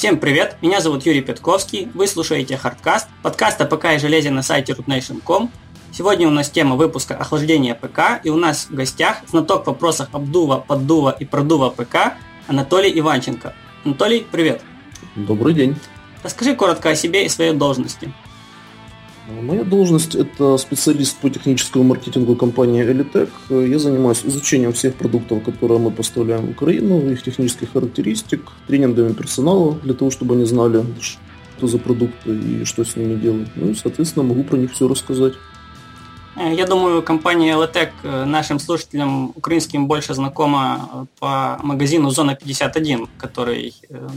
[0.00, 4.40] Всем привет, меня зовут Юрий Петковский, вы слушаете Hardcast, подкаст о ПК и железе на
[4.40, 5.50] сайте rootnation.com.
[5.92, 10.08] Сегодня у нас тема выпуска охлаждения ПК, и у нас в гостях знаток в вопросах
[10.12, 12.14] обдува, поддува и продува ПК
[12.46, 13.52] Анатолий Иванченко.
[13.84, 14.62] Анатолий, привет.
[15.16, 15.76] Добрый день.
[16.22, 18.10] Расскажи коротко о себе и своей должности.
[19.42, 23.30] Моя должность– это специалист по техническому маркетингу компании Elitec.
[23.48, 29.74] Я занимаюсь изучением всех продуктов, которые мы поставляем в Украину, их технических характеристик, тренингами персонала
[29.82, 33.48] для того, чтобы они знали, что за продукты и что с ними делать.
[33.54, 35.34] Ну и, соответственно, могу про них все рассказать.
[36.36, 42.34] Э, я думаю, компания Letec э, нашим слушателям украинским больше знакома э, по магазину Зона
[42.34, 43.74] 51, который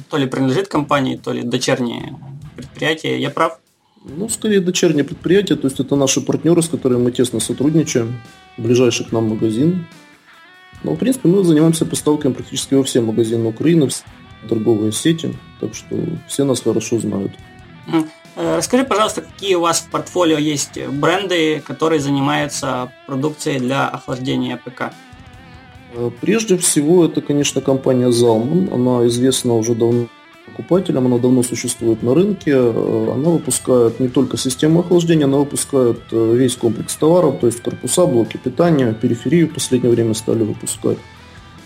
[0.10, 2.16] то ли принадлежит компании, то ли дочернее
[2.56, 3.22] предприятие.
[3.22, 3.60] Я прав?
[4.06, 8.20] Ну, скорее дочернее предприятие, то есть это наши партнеры, с которыми мы тесно сотрудничаем,
[8.58, 9.86] ближайший к нам магазин.
[10.84, 14.04] Но, в принципе, мы занимаемся поставками практически во все магазины Украины, все
[14.50, 15.96] торговые сети, так что
[16.28, 17.32] все нас хорошо знают.
[18.36, 24.58] Э, расскажи, пожалуйста, какие у вас в портфолио есть бренды, которые занимаются продукцией для охлаждения
[24.58, 24.94] ПК?
[25.94, 28.74] Э, прежде всего, это, конечно, компания Zalman.
[28.74, 30.08] Она известна уже давно
[30.46, 32.52] покупателям, она давно существует на рынке.
[32.54, 37.62] Э, она выпускает не только систему охлаждения, она выпускает э, весь комплекс товаров, то есть
[37.62, 40.98] корпуса, блоки питания, периферию в последнее время стали выпускать.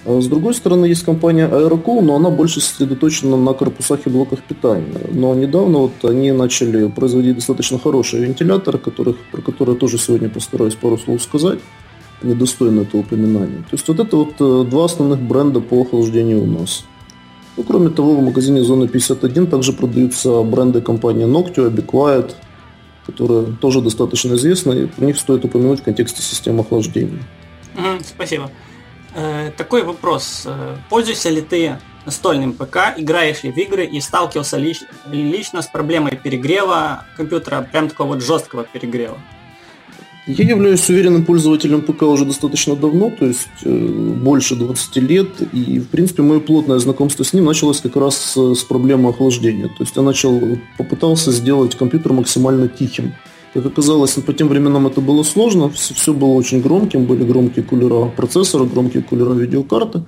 [0.05, 4.42] А с другой стороны, есть компания Aerocool, но она больше сосредоточена на корпусах и блоках
[4.42, 5.02] питания.
[5.11, 10.30] Но недавно вот они начали производить достаточно хорошие вентиляторы, которых, про которые я тоже сегодня
[10.30, 11.59] постараюсь пару слов сказать.
[12.23, 13.58] Они достойны этого упоминания.
[13.58, 16.86] То есть вот это вот э, два основных бренда по охлаждению у нас.
[17.58, 22.36] Ну, кроме того, в магазине Зона 51 также продаются бренды компании Noctio, Be Quiet,
[23.08, 27.23] которые тоже достаточно известны, и про них стоит упомянуть в контексте системы охлаждения.
[27.75, 28.52] Угу, спасибо.
[29.16, 30.44] Э, такой вопрос.
[30.45, 34.75] Э, пользуешься ли ты настольным ПК, играешь ли в игры и сталкивался ли
[35.11, 39.17] лично с проблемой перегрева компьютера, прям такого вот жесткого перегрева?
[40.27, 43.88] Я являюсь уверенным пользователем ПК уже достаточно давно, то есть э,
[44.21, 48.55] больше 20 лет, и, в принципе, мое плотное знакомство с ним началось как раз с,
[48.55, 49.67] с проблемы охлаждения.
[49.67, 50.38] То есть я начал,
[50.77, 53.14] попытался сделать компьютер максимально тихим.
[53.54, 57.64] Как оказалось, по тем временам это было сложно, все, все было очень громким, были громкие
[57.64, 60.04] кулера процессора, громкие кулера видеокарты.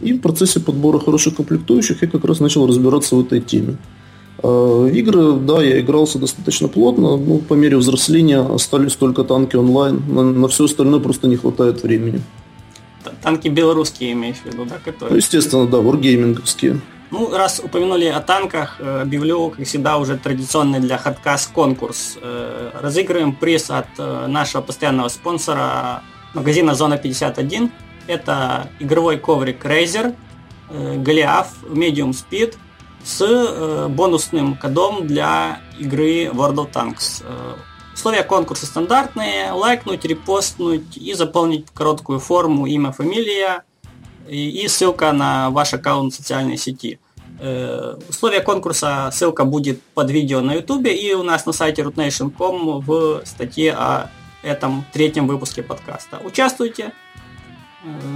[0.00, 3.76] И в процессе подбора хороших комплектующих я как раз начал разбираться в этой теме.
[4.42, 9.56] В э, игры, да, я игрался достаточно плотно, но по мере взросления остались только танки
[9.56, 12.22] онлайн, на, на все остальное просто не хватает времени.
[13.22, 14.76] Танки белорусские имеешь в виду, да?
[14.82, 15.10] Которые...
[15.10, 16.80] Ну, естественно, да, wargamingовские.
[17.10, 22.16] Ну, раз упомянули о танках, э, объявлю, как всегда, уже традиционный для Хадкас конкурс.
[22.22, 26.02] Э, разыгрываем приз от нашего постоянного спонсора
[26.32, 27.70] магазина Зона 51.
[28.06, 30.14] Это игровой коврик Razer,
[30.70, 32.54] Голиаф, Medium Speed–
[33.04, 37.24] с э, бонусным кодом для игры World of Tanks.
[37.24, 37.54] Э,
[37.94, 39.52] условия конкурса стандартные.
[39.52, 43.64] Лайкнуть, репостнуть и заполнить короткую форму имя, фамилия
[44.28, 47.00] и, ссылка на ваш аккаунт в социальной сети.
[47.40, 52.80] Э, условия конкурса, ссылка будет под видео на YouTube и у нас на сайте rootnation.com
[52.80, 54.10] в статье о
[54.42, 56.20] этом третьем выпуске подкаста.
[56.24, 56.92] Участвуйте.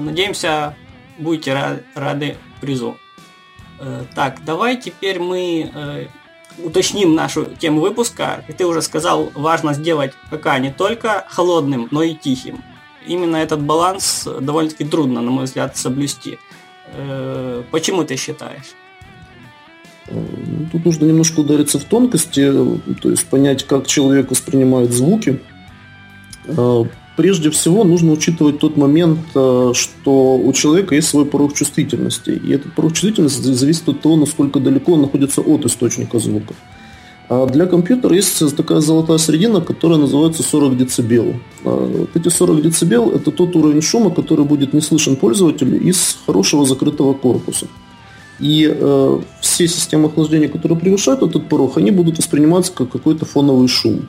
[0.03, 0.77] Надеемся,
[1.19, 2.97] будете рады призу.
[3.81, 6.07] Э, так, давай теперь мы э,
[6.59, 8.45] уточним нашу тему выпуска.
[8.47, 12.63] Как ты уже сказал, важно сделать ПК не только холодным, но и тихим.
[13.07, 16.39] Именно этот баланс довольно-таки трудно, на мой взгляд, соблюсти.
[16.93, 18.75] Э, почему ты считаешь?
[20.71, 22.53] Тут нужно немножко удариться в тонкости,
[23.01, 25.41] то есть понять, как человек воспринимает звуки.
[27.17, 32.31] Прежде всего нужно учитывать тот момент, э, что у человека есть свой порог чувствительности.
[32.31, 36.55] И этот порог чувствительности зависит от того, насколько далеко он находится от источника звука.
[37.29, 41.37] А для компьютера есть такая золотая средина, которая называется 40 дБ.
[41.65, 46.67] А эти 40 дБ– это тот уровень шума, который будет не слышен пользователю из хорошего
[46.67, 47.67] закрытого корпуса.
[48.41, 53.69] И э, все системы охлаждения, которые превышают этот порог, они будут восприниматься как какой-то фоновый
[53.69, 54.09] шум.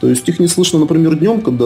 [0.00, 1.64] То есть их не слышно, например, днем, когда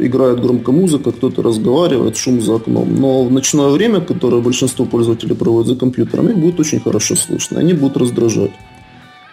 [0.00, 2.94] играет громко музыка, кто-то разговаривает, шум за окном.
[2.98, 7.60] Но в ночное время, которое большинство пользователей проводит за компьютером, их будет очень хорошо слышно.
[7.60, 8.52] Они будут раздражать.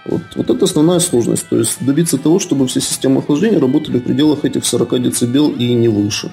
[0.05, 1.47] Вот, вот это основная сложность.
[1.49, 5.73] То есть добиться того, чтобы все системы охлаждения работали в пределах этих 40 дБ и
[5.73, 6.31] не выше.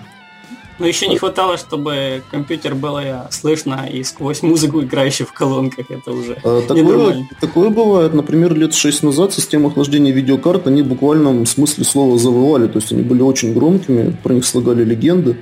[0.80, 5.90] Но еще не хватало, чтобы компьютер было слышно и сквозь музыку, играющую в колонках.
[5.90, 8.14] Это уже а, такое, такое бывает.
[8.14, 12.66] Например, лет 6 назад система охлаждения видеокарт, они в буквальном смысле слова завывали.
[12.66, 15.36] То есть они были очень громкими, про них слагали легенды.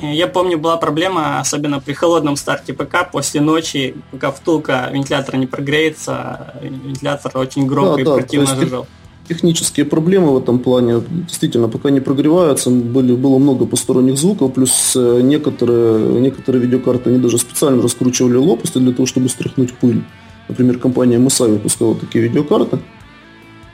[0.00, 5.48] Я помню, была проблема, особенно при холодном старте ПК, после ночи, пока втулка вентилятора не
[5.48, 8.86] прогреется, вентилятор очень громко да, и да, противно жужжал.
[9.30, 14.92] Технические проблемы в этом плане, действительно, пока не прогреваются, были, было много посторонних звуков, плюс
[14.96, 20.02] э, некоторые, некоторые видеокарты, они даже специально раскручивали лопасти для того, чтобы стряхнуть пыль.
[20.48, 22.80] Например, компания MSI выпускала такие видеокарты,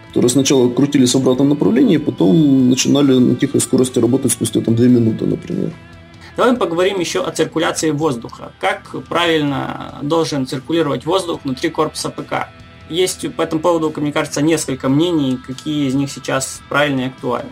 [0.08, 4.86] которые сначала крутились в обратном направлении, потом начинали на тихой скорости работать спустя там 2
[4.88, 5.72] минуты, например.
[6.36, 8.52] Давай поговорим еще о циркуляции воздуха.
[8.60, 12.50] Как правильно должен циркулировать воздух внутри корпуса ПК?
[12.88, 17.50] Есть по этому поводу, мне кажется, несколько мнений, какие из них сейчас правильные и актуальны.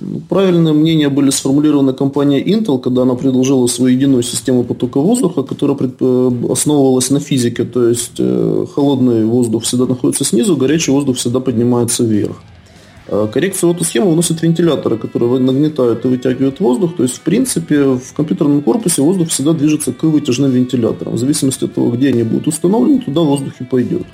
[0.00, 5.42] Ну, правильные мнения были сформулированы компанией Intel, когда она предложила свою единую систему потока воздуха,
[5.42, 11.16] которая э, основывалась на физике, то есть э, холодный воздух всегда находится снизу, горячий воздух
[11.16, 12.36] всегда поднимается вверх.
[13.10, 16.94] А коррекцию в эту схему вносят вентиляторы, которые нагнетают и вытягивают воздух.
[16.96, 21.14] То есть, в принципе, в компьютерном корпусе воздух всегда движется к вытяжным вентиляторам.
[21.14, 24.06] В зависимости от того, где они будут установлены, туда воздух и пойдет.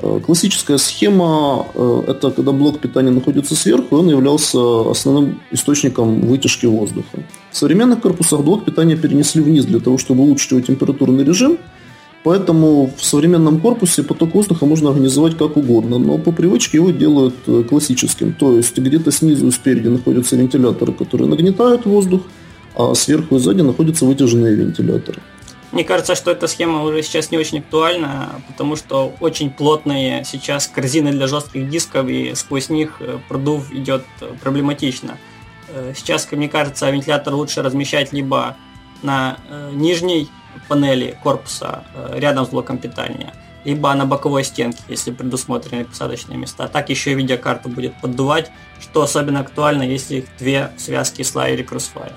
[0.00, 6.20] А классическая схема э,– это когда блок питания находится сверху, и он являлся основным источником
[6.20, 7.18] вытяжки воздуха.
[7.50, 11.58] В современных корпусах блок питания перенесли вниз для того, чтобы улучшить его температурный режим–
[12.24, 17.34] Поэтому в современном корпусе поток воздуха можно организовать как угодно, но по привычке его делают
[17.46, 18.32] э, классическим.
[18.32, 22.22] То есть где-то снизу и спереди находятся вентиляторы, которые нагнетают воздух,
[22.74, 25.20] а сверху и сзади находятся вытяженные вентиляторы.
[25.74, 30.68] Мне кажется, что эта схема уже сейчас не очень актуальна, потому что очень плотные сейчас
[30.68, 35.18] корзины для жестких дисков, и сквозь них э, продув идет э, проблематично.
[35.96, 38.56] Сейчас, мне кажется, вентилятор лучше размещать либо
[39.02, 39.38] на
[39.72, 40.28] нижней
[40.68, 43.34] панели корпуса э, рядом с блоком питания,
[43.64, 46.68] либо на боковой стенке, если предусмотрены посадочные места.
[46.68, 48.50] Так еще и видеокарту будет поддувать,
[48.80, 52.12] что особенно актуально, если их две связки слайд или Crossfire.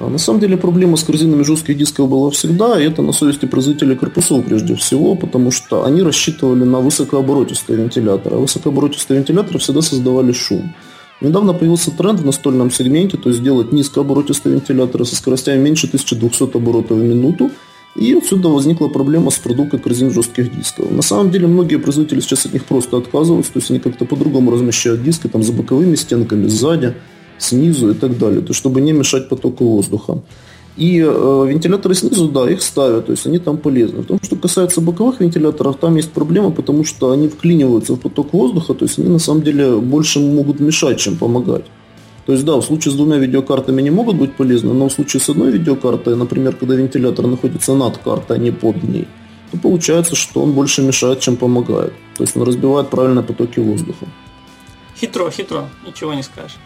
[0.00, 3.44] А на самом деле проблема с корзинами жестких дисков была всегда, и это на совести
[3.44, 9.82] производителей корпусов прежде всего, потому что они рассчитывали на высокооборотистые вентиляторы, а высокооборотистые вентиляторы всегда
[9.82, 10.74] создавали шум.
[11.20, 16.56] Недавно появился тренд в настольном сегменте, то есть делать низкооборотистые вентиляторы со скоростями меньше 1200
[16.56, 17.50] оборотов в минуту,
[17.94, 20.90] и отсюда возникла проблема с продукцией корзин жестких дисков.
[20.90, 24.50] На самом деле многие производители сейчас от них просто отказываются, то есть они как-то по-другому
[24.50, 26.94] размещают диски там за боковыми стенками, сзади,
[27.40, 30.22] снизу и так далее, то чтобы не мешать потоку воздуха.
[30.76, 34.02] И э, вентиляторы снизу, да, их ставят, то есть они там полезны.
[34.02, 38.32] В том, что касается боковых вентиляторов, там есть проблема, потому что они вклиниваются в поток
[38.32, 41.64] воздуха, то есть они на самом деле больше могут мешать, чем помогать.
[42.26, 45.20] То есть да, в случае с двумя видеокартами они могут быть полезны, но в случае
[45.20, 49.08] с одной видеокартой, например, когда вентилятор находится над картой, а не под ней,
[49.50, 51.92] то получается, что он больше мешает, чем помогает.
[52.16, 54.06] То есть он разбивает правильные потоки воздуха.
[55.00, 56.56] Хитро, хитро, ничего не скажешь.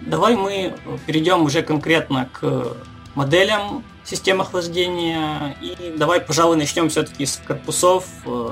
[0.00, 0.74] Давай мы
[1.06, 2.76] перейдем уже конкретно к
[3.14, 5.56] моделям систем охлаждения.
[5.60, 8.06] И давай, пожалуй, начнем все-таки с корпусов.
[8.26, 8.50] Э,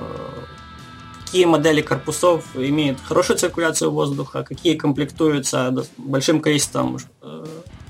[1.25, 7.45] какие модели корпусов имеют хорошую циркуляцию воздуха, какие комплектуются большим количеством э,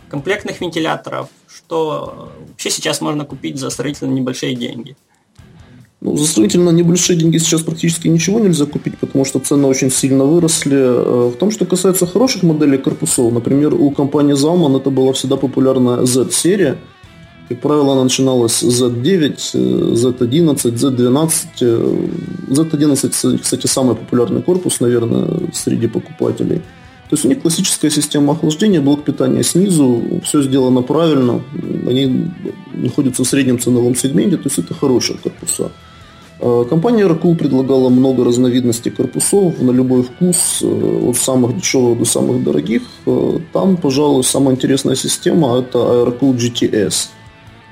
[0.08, 4.96] комплектных вентиляторов, что вообще сейчас можно купить за сравнительно небольшие деньги.
[6.00, 10.24] Ну, за сравнительно небольшие деньги сейчас практически ничего нельзя купить, потому что цены очень сильно
[10.24, 10.76] выросли.
[10.76, 15.36] Э, в том, что касается хороших моделей корпусов, например, у компании Zalman это была всегда
[15.36, 16.78] популярная Z-серия.
[17.48, 21.46] Как правило, она начиналась с Z9, Z11, Z12.
[22.48, 26.58] Z11, кстати, самый популярный корпус, наверное, среди покупателей.
[27.08, 31.42] То есть у них классическая система охлаждения, блок питания снизу, все сделано правильно,
[31.88, 32.30] они
[32.74, 35.72] находятся в среднем ценовом сегменте, то есть это хорошие корпуса.
[36.40, 42.04] Э, компания Oracle предлагала много разновидностей корпусов на любой вкус, э, от самых дешевых до
[42.04, 42.82] самых дорогих.
[43.06, 47.08] Э, там, пожалуй, самая интересная система– это Oracle GTS.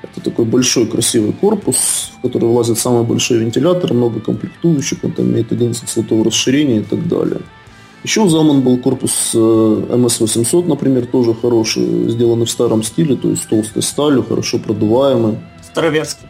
[0.03, 5.27] Это такой большой красивый корпус, в который влазят самые большие вентиляторы, много комплектующих, он там
[5.27, 7.41] имеет 11 слотов расширения и так далее.
[8.05, 13.49] Еще у Zaman был корпус MS800, например, тоже хороший, сделанный в старом стиле, то есть
[13.49, 15.39] толстой сталью, хорошо продуваемый.
[15.63, 16.29] Староверский.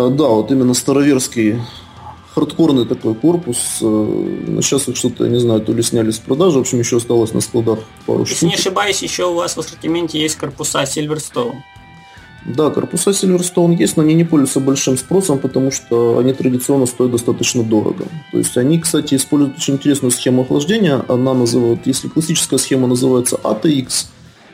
[0.00, 1.60] А, да, вот именно староверский
[2.34, 3.78] хардкорный такой корпус.
[3.82, 6.96] Э, сейчас их что-то, я не знаю, то ли сняли с продажи, в общем, еще
[6.96, 8.48] осталось на складах пару Если штук.
[8.48, 11.56] не ошибаюсь, еще у вас в ассортименте есть корпуса Silverstone.
[12.46, 17.12] Да, корпуса Silverstone есть, но они не пользуются большим спросом, потому что они традиционно стоят
[17.12, 18.06] достаточно дорого.
[18.32, 21.04] То есть они, кстати, используют очень интересную схему охлаждения.
[21.08, 24.06] Она называют, если классическая схема называется ATX,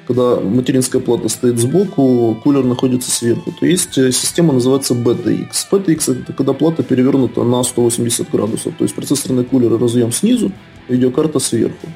[0.07, 5.49] когда материнская плата стоит сбоку, кулер находится сверху, то есть э, система называется BTX.
[5.71, 10.53] BTX это когда плата перевернута на 180 градусов, то есть процессорный кулер разъем снизу,
[10.89, 11.89] видеокарта сверху.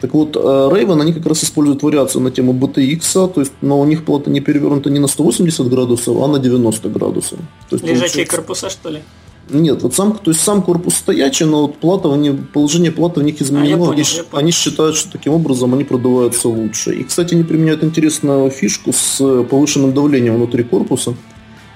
[0.00, 3.84] Так вот, Raven, они как раз используют вариацию на тему BTX, то есть, но у
[3.84, 7.38] них плата не перевернута не на 180 градусов, а на 90 градусов.
[7.70, 8.36] То есть, Лежачие получается...
[8.36, 9.02] корпуса, что ли?
[9.50, 13.22] Нет, вот сам, то есть сам корпус стоячий, но вот плата, они, положение платы в
[13.24, 13.84] них изменено.
[13.84, 16.94] А, понял, они, они считают, что таким образом они продуваются лучше.
[16.94, 21.14] И, кстати, они применяют интересную фишку с повышенным давлением внутри корпуса.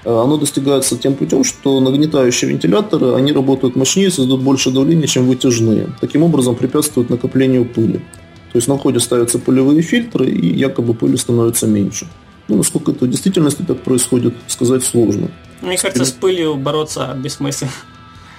[0.05, 5.27] Э, оно достигается тем путем, что нагнетающие вентиляторы, они работают мощнее, создают больше давления, чем
[5.27, 5.89] вытяжные.
[5.99, 7.99] Таким образом препятствуют накоплению пыли.
[8.53, 12.07] То есть на входе ставятся пылевые фильтры, и якобы пыли становится меньше.
[12.47, 15.29] Ну, насколько это в действительности так происходит, сказать сложно.
[15.61, 17.71] Мне кажется, с пылью бороться бессмысленно.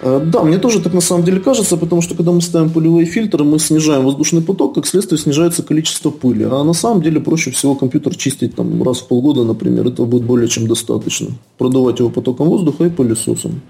[0.00, 3.06] Э, да, мне тоже так на самом деле кажется, потому что когда мы ставим пылевые
[3.06, 6.44] фильтры, мы снижаем воздушный поток, как следствие снижается количество пыли.
[6.44, 10.22] А на самом деле проще всего компьютер чистить там раз в полгода, например, этого будет
[10.22, 11.28] более чем достаточно.
[11.58, 13.60] Продувать его потоком воздуха и пылесосом.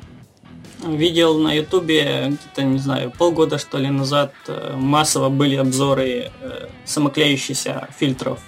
[0.87, 6.69] Видел на ютубе где-то, не знаю, полгода что ли назад э, массово были обзоры э,
[6.85, 8.39] самоклеющихся фильтров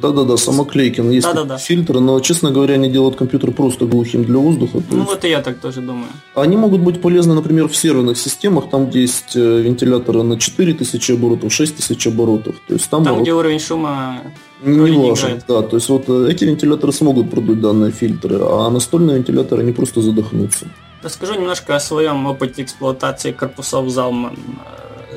[0.00, 1.00] да-да-да, самоклейки.
[1.00, 1.58] Но есть Да-да-да.
[1.58, 4.82] фильтры, но, честно говоря, они делают компьютер просто глухим для воздуха.
[4.90, 5.08] Ну есть...
[5.10, 6.08] вот и я так тоже думаю.
[6.34, 11.12] Они могут быть полезны, например, в серверных системах, там, где есть э, вентиляторы на 4000
[11.12, 12.56] оборотов, 6000 оборотов.
[12.66, 13.22] То есть там, там вот...
[13.22, 14.22] где уровень шума
[14.62, 15.62] не важен, да.
[15.62, 20.00] То есть вот э, эти вентиляторы смогут продуть данные фильтры, а настольные вентиляторы они просто
[20.00, 20.66] задохнутся.
[21.02, 24.36] Расскажу немножко о своем опыте эксплуатации корпусов Zalman.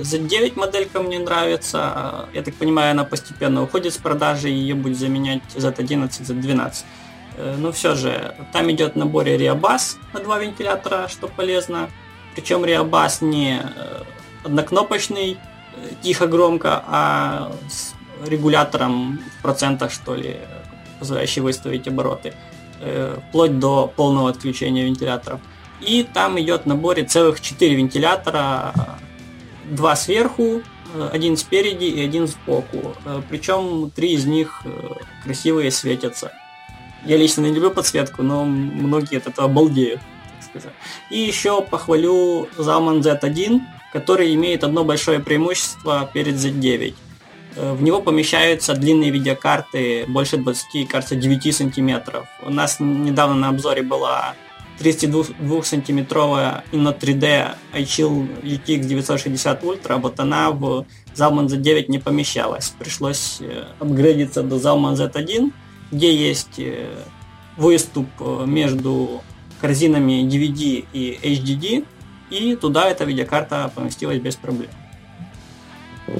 [0.01, 2.27] Z9 моделька мне нравится.
[2.33, 6.83] Я так понимаю, она постепенно уходит с продажи, и ее будет заменять Z11, Z12.
[7.57, 11.89] Но все же, там идет в наборе Riabas на два вентилятора, что полезно.
[12.35, 14.03] Причем Riabas не э,
[14.43, 17.93] однокнопочный, э, тихо-громко, а с
[18.27, 20.37] регулятором в процентах, что ли,
[20.99, 22.33] позволяющий выставить обороты,
[22.81, 25.39] э, вплоть до полного отключения вентиляторов.
[25.81, 28.73] И там идет в наборе целых 4 вентилятора
[29.69, 30.61] два сверху,
[30.93, 32.95] э, один спереди и один сбоку.
[33.05, 34.69] Э, Причем три из них э,
[35.23, 36.31] красивые светятся.
[37.05, 40.01] Я лично не люблю подсветку, но многие от этого балдеют.
[41.09, 43.61] И еще похвалю Zalman Z1,
[43.93, 46.95] который имеет одно большое преимущество перед Z9.
[47.55, 52.27] В него помещаются длинные видеокарты больше 20, кажется, 9 сантиметров.
[52.41, 54.35] У нас недавно на обзоре была
[54.79, 62.73] 32-сантиметровая Inno 3D iChill UTX 960 Ultra, вот она в Zalman Z9 не помещалась.
[62.79, 65.51] Пришлось э, апгрейдиться до Zalman Z1,
[65.91, 66.95] где есть э,
[67.57, 69.21] выступ э, между
[69.59, 71.85] корзинами DVD и HDD,
[72.29, 74.69] и туда эта видеокарта поместилась без проблем.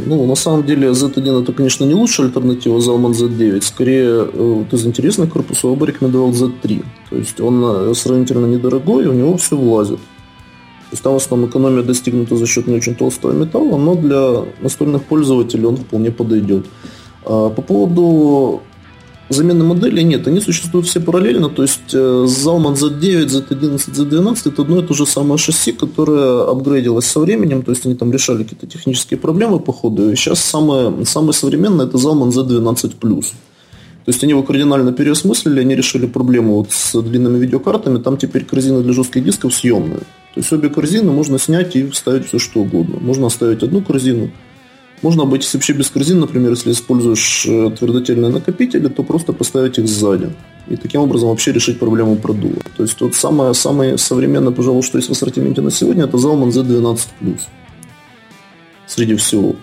[0.06, 3.62] Ну, на самом деле, Z1 это, конечно, не лучшая альтернатива Zalman Z9.
[3.62, 6.84] Скорее, вот из интересных корпусов я бы рекомендовал Z3.
[7.10, 10.00] То есть он э, сравнительно недорогой, у него все влазит.
[10.90, 14.46] То есть там в основном экономия достигнута за счет не очень толстого металла, но для
[14.62, 16.66] настольных пользователей он вполне подойдет.
[17.26, 18.62] А по поводу
[19.30, 24.80] замены моделей нет, они существуют все параллельно, то есть Zalman Z9, Z11, Z12 это одно
[24.80, 28.68] и то же самое шасси, которое апгрейдилось со временем, то есть они там решали какие-то
[28.68, 33.26] технические проблемы по ходу, и сейчас самое, самое современное это Zalman Z12+.
[34.06, 38.44] То есть они его кардинально переосмыслили, они решили проблему вот с длинными видеокартами, там теперь
[38.44, 40.00] корзина для жестких дисков съемная.
[40.00, 42.98] То есть обе корзины можно снять и вставить все что угодно.
[43.00, 44.32] Можно оставить одну корзину,
[45.02, 49.88] можно обойтись вообще без корзин, например, если используешь э, твердотельные накопители, то просто поставить их
[49.88, 50.32] сзади.
[50.68, 52.62] И таким образом вообще решить проблему продува.
[52.78, 56.50] То есть вот самое, самое современное, пожалуй, что есть в ассортименте на сегодня, это Zalman
[56.50, 57.40] Z12+.
[58.88, 59.56] Среди всего.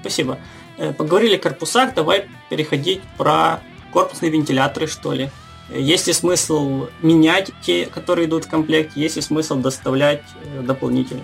[0.00, 0.38] спасибо.
[0.78, 3.60] Э, поговорили о корпусах, давай переходить про
[3.92, 5.30] корпусные вентиляторы, что ли.
[5.74, 11.22] Есть ли смысл менять те, которые идут в комплекте, есть ли смысл доставлять э, дополнительно?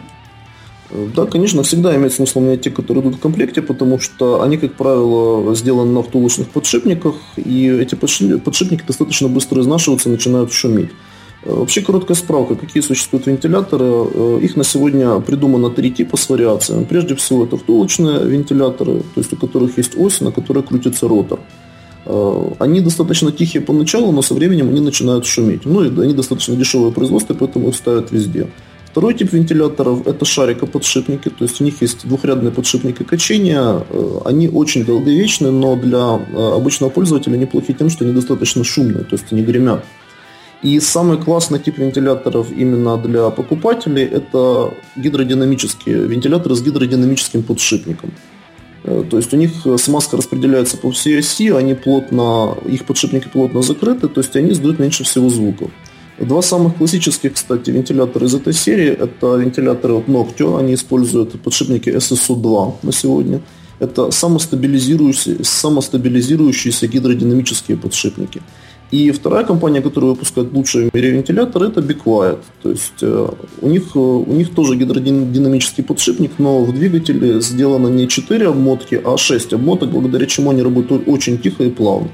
[0.90, 4.74] Да, конечно, всегда имеет смысл менять те, которые идут в комплекте, потому что они, как
[4.74, 10.90] правило, сделаны на втулочных подшипниках, и эти подшипники достаточно быстро изнашиваются начинают шуметь.
[11.42, 13.84] Э, вообще короткая справка, какие существуют вентиляторы.
[13.84, 16.84] Э, их на сегодня придумано три типа с вариациями.
[16.84, 21.40] Прежде всего это втулочные вентиляторы, то есть у которых есть ось, на которой крутится ротор.
[22.06, 25.64] Э, они достаточно тихие поначалу, но со временем они начинают шуметь.
[25.64, 28.48] Ну и они достаточно дешевое производство, поэтому их ставят везде.
[28.90, 33.84] Второй тип вентиляторов– это шарикоподшипники, то есть у них есть двухрядные подшипники качения.
[33.90, 39.04] Э, они очень долговечны, но для э, обычного пользователя неплохи тем, что они достаточно шумные,
[39.04, 39.84] то есть они гремят.
[40.62, 48.10] И самый классный тип вентиляторов именно для покупателей– это гидродинамические вентиляторы с гидродинамическим подшипником.
[48.84, 53.60] Э, то есть у них смазка распределяется по всей оси, они плотно, их подшипники плотно
[53.60, 55.70] закрыты, то есть они издают меньше всего звуков.
[56.20, 60.58] Два самых классических, кстати, вентилятора из этой серии– это вентиляторы от Noctio.
[60.58, 63.40] Они используют подшипники SSU-2 на сегодня.
[63.78, 68.42] Это самостабилизирующиеся, самостабилизирующиеся гидродинамические подшипники.
[68.90, 72.38] И вторая компания, которая выпускает лучшие в мире вентиляторы, это Be Quiet.
[72.62, 73.28] То есть э,
[73.60, 79.00] у них, э, у них тоже гидродинамический подшипник, но в двигателе сделано не 4 обмотки,
[79.04, 82.08] а 6 обмоток, благодаря чему они работают очень тихо и плавно.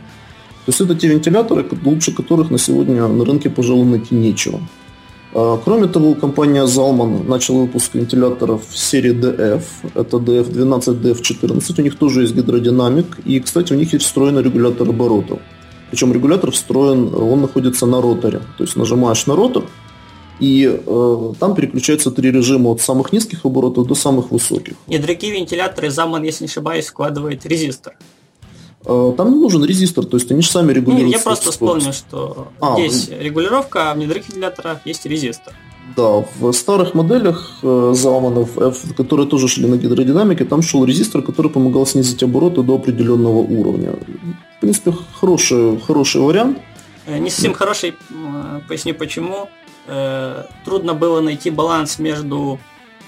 [0.66, 4.60] То есть это те вентиляторы, лучше которых на сегодня на рынке, пожалуй, найти нечего.
[5.34, 9.62] А, кроме того, компания Zalman начала выпуск вентиляторов серии DF.
[9.94, 11.74] Это DF12, DF14.
[11.78, 13.18] У них тоже есть гидродинамик.
[13.26, 15.40] И, кстати, у них есть встроенный регулятор оборотов.
[15.90, 18.40] Причем регулятор встроен, он находится на роторе.
[18.56, 19.64] То есть нажимаешь на ротор,
[20.40, 24.74] и э, там переключаются три режима от самых низких оборотов до самых высоких.
[24.88, 27.96] И дорогие вентиляторы Заман, если не ошибаюсь, вкладывает резистор.
[28.86, 31.08] Э, там не нужен резистор, то есть они же сами регулируют.
[31.08, 33.16] Нет, я просто вспомнил, что а, есть вы...
[33.16, 35.54] регулировка, а в недорогих вентиляторах есть резистор.
[35.96, 41.22] Да, в старых моделях э, Залманов F, которые тоже шли на гидродинамике, там шел резистор,
[41.22, 43.92] который помогал снизить обороты до определенного уровня.
[44.56, 46.58] В принципе, хороший, хороший вариант.
[47.06, 49.48] Э, не совсем хороший, э, поясню почему.
[50.64, 52.58] Трудно было найти баланс между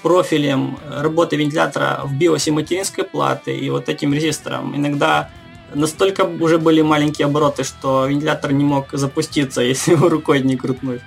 [0.03, 4.75] профилем работы вентилятора в биосе материнской платы и вот этим резистором.
[4.75, 5.31] Иногда
[5.73, 11.01] настолько уже были маленькие обороты, что вентилятор не мог запуститься, если его рукой не крутнуть.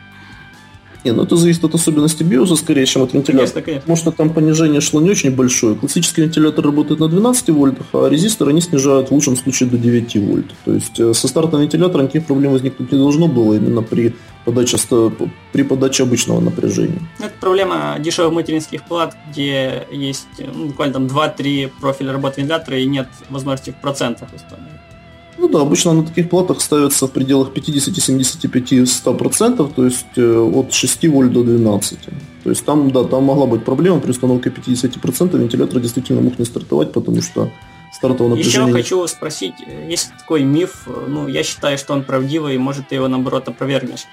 [1.02, 3.38] Не, ну это зависит от особенностей биоса скорее, чем от вентилятора.
[3.38, 3.80] Конечно, конечно.
[3.80, 5.74] Потому что там понижение шло не очень большое.
[5.74, 10.16] Классический вентилятор работает на 12 вольтах, а резистор они снижают в лучшем случае до 9
[10.16, 10.46] вольт.
[10.64, 14.14] То есть э, со стартом вентилятора никаких проблем возникнуть не должно было именно при
[14.44, 14.76] подаче,
[15.52, 17.00] при подаче обычного напряжения.
[17.18, 22.86] Это проблема дешевых материнских плат, где есть ну, буквально там 2-3 профиля работы вентилятора и
[22.86, 24.80] нет возможности в процентах установить.
[25.38, 30.38] Ну да, обычно на таких платах ставятся в пределах 50, 75, 100%, то есть э,
[30.38, 31.98] от 6 вольт до 12.
[32.44, 36.44] То есть там, да, там могла быть проблема при установке 50%, вентилятор действительно мог не
[36.44, 37.50] стартовать, потому что
[37.92, 38.66] стартового напряжения...
[38.66, 42.88] Еще хочу спросить, э, есть такой миф, э, ну, я считаю, что он правдивый, может
[42.88, 44.04] ты его, наоборот, опровергнешь.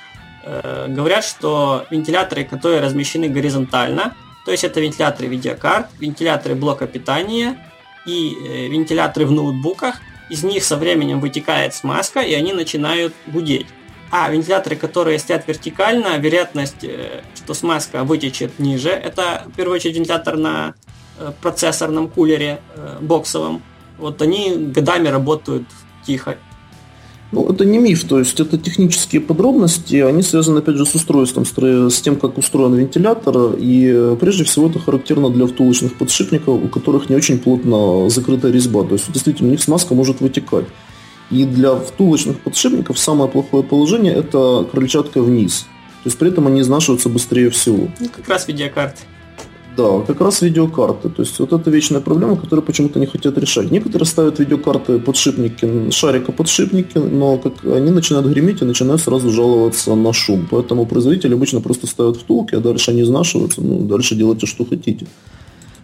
[0.48, 7.58] Э, говорят, что вентиляторы, которые размещены горизонтально, то есть это вентиляторы видеокарт, вентиляторы блока питания
[8.06, 9.96] и э, вентиляторы в ноутбуках,
[10.30, 13.68] из них со временем вытекает смазка, и они начинают гудеть.
[14.10, 19.98] А вентиляторы, которые стоят вертикально, вероятность, э, что смазка вытечет ниже, это в первую очередь
[19.98, 20.76] вентилятор на
[21.20, 23.62] э, процессорном кулере э, боксовом.
[23.98, 25.68] Вот они годами работают
[26.06, 26.38] тихо.
[27.32, 31.46] Ну, это не миф, то есть это технические подробности, они связаны, опять же, с устройством,
[31.46, 37.10] с тем, как устроен вентилятор, и прежде всего это характерно для втулочных подшипников, у которых
[37.10, 40.66] не очень плотно закрытая резьба, то есть действительно у них смазка может вытекать.
[41.30, 45.68] И для втулочных подшипников самое плохое положение– это крыльчатка вниз.
[46.04, 47.90] То есть при этом они изнашиваются быстрее всего.
[48.00, 49.02] Ну, как раз видеокарты.
[49.78, 51.10] Да, как раз видеокарты.
[51.10, 53.70] То есть вот это вечная проблема, которую почему-то не хотят решать.
[53.70, 59.94] Некоторые ставят видеокарты подшипники, шарика подшипники, но как они начинают греметь и начинают сразу жаловаться
[59.94, 60.48] на шум.
[60.50, 65.06] Поэтому производители обычно просто ставят втулки, а дальше они изнашиваются, ну дальше делайте что хотите.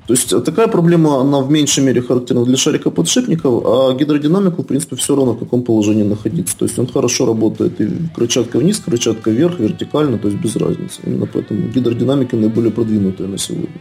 [0.07, 4.65] То есть такая проблема, она в меньшей мере характерна для шарика подшипников, а гидродинамику, в
[4.65, 6.57] принципе, все равно в каком положении находиться.
[6.57, 10.99] То есть он хорошо работает и крыльчатка вниз, крыльчатка вверх, вертикально, то есть без разницы.
[11.05, 13.79] Именно поэтому гидродинамики наиболее продвинутые на сегодня.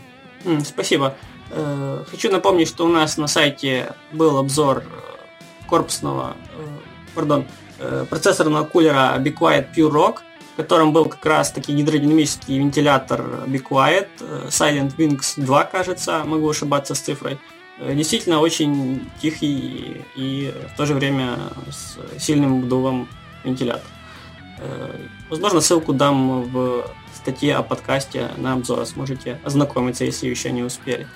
[0.65, 1.15] Спасибо.
[1.51, 7.45] Э, хочу напомнить, что у нас на сайте был обзор э, корпусного, э, пардон,
[8.11, 10.15] процессорного кулера Be Quiet Pure Rock–
[10.53, 16.25] в котором был как раз таки гидродинамический вентилятор Be Quiet, э, Silent Wings 2, кажется,
[16.25, 17.39] могу ошибаться с цифрой.
[17.79, 21.39] Э, действительно очень тихий и в то же время
[21.71, 23.09] с сильным вдувом
[23.45, 23.91] вентилятор.
[24.59, 24.95] Э,
[25.31, 26.85] возможно, ссылку дам в
[27.15, 31.09] статье о подкасте на обзор, сможете ознакомиться, если еще не успели.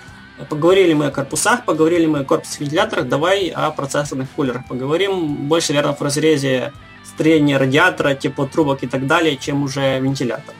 [0.51, 5.49] Поговорили мы о корпусах, поговорили мы о корпусах вентиляторах, давай о процессорных кулерах поговорим.
[5.49, 6.73] Больше, наверное, в разрезе
[7.05, 10.55] строение радиатора, теплотрубок и так далее, чем уже вентилятор.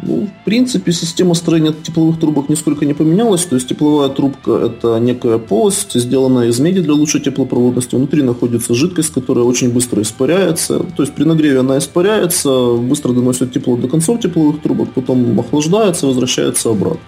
[0.00, 3.44] Ну, в принципе, система строения тепловых трубок нисколько не поменялась.
[3.44, 7.94] То есть тепловая трубка– это некая полость, сделанная из меди для лучшей теплопроводности.
[7.94, 10.80] Внутри находится жидкость, которая очень быстро испаряется.
[10.80, 16.06] То есть при нагреве она испаряется, быстро доносит тепло до концов тепловых трубок, потом охлаждается,
[16.06, 17.00] возвращается обратно.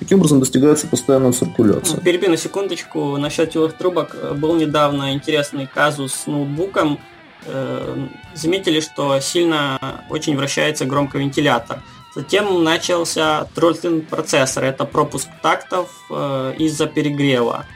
[0.00, 1.96] Таким образом достигается постоянная циркуляция.
[1.96, 3.18] Ну, перебью на секундочку.
[3.18, 6.98] Насчет телых трубок был недавно интересный казус с ноутбуком.
[7.44, 11.82] Э, заметили, что сильно очень вращается громковентилятор.
[12.14, 14.64] Затем начался тротлинг процессора.
[14.66, 17.66] Это пропуск тактов э, из-за перегрева.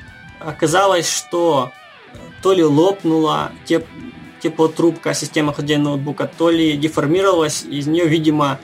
[0.41, 1.73] Оказалось, что
[2.43, 3.87] то ли лопнула теп
[4.41, 8.61] теплотрубка системы охлаждения ноутбука, то ли деформировалась, из нее, видимо,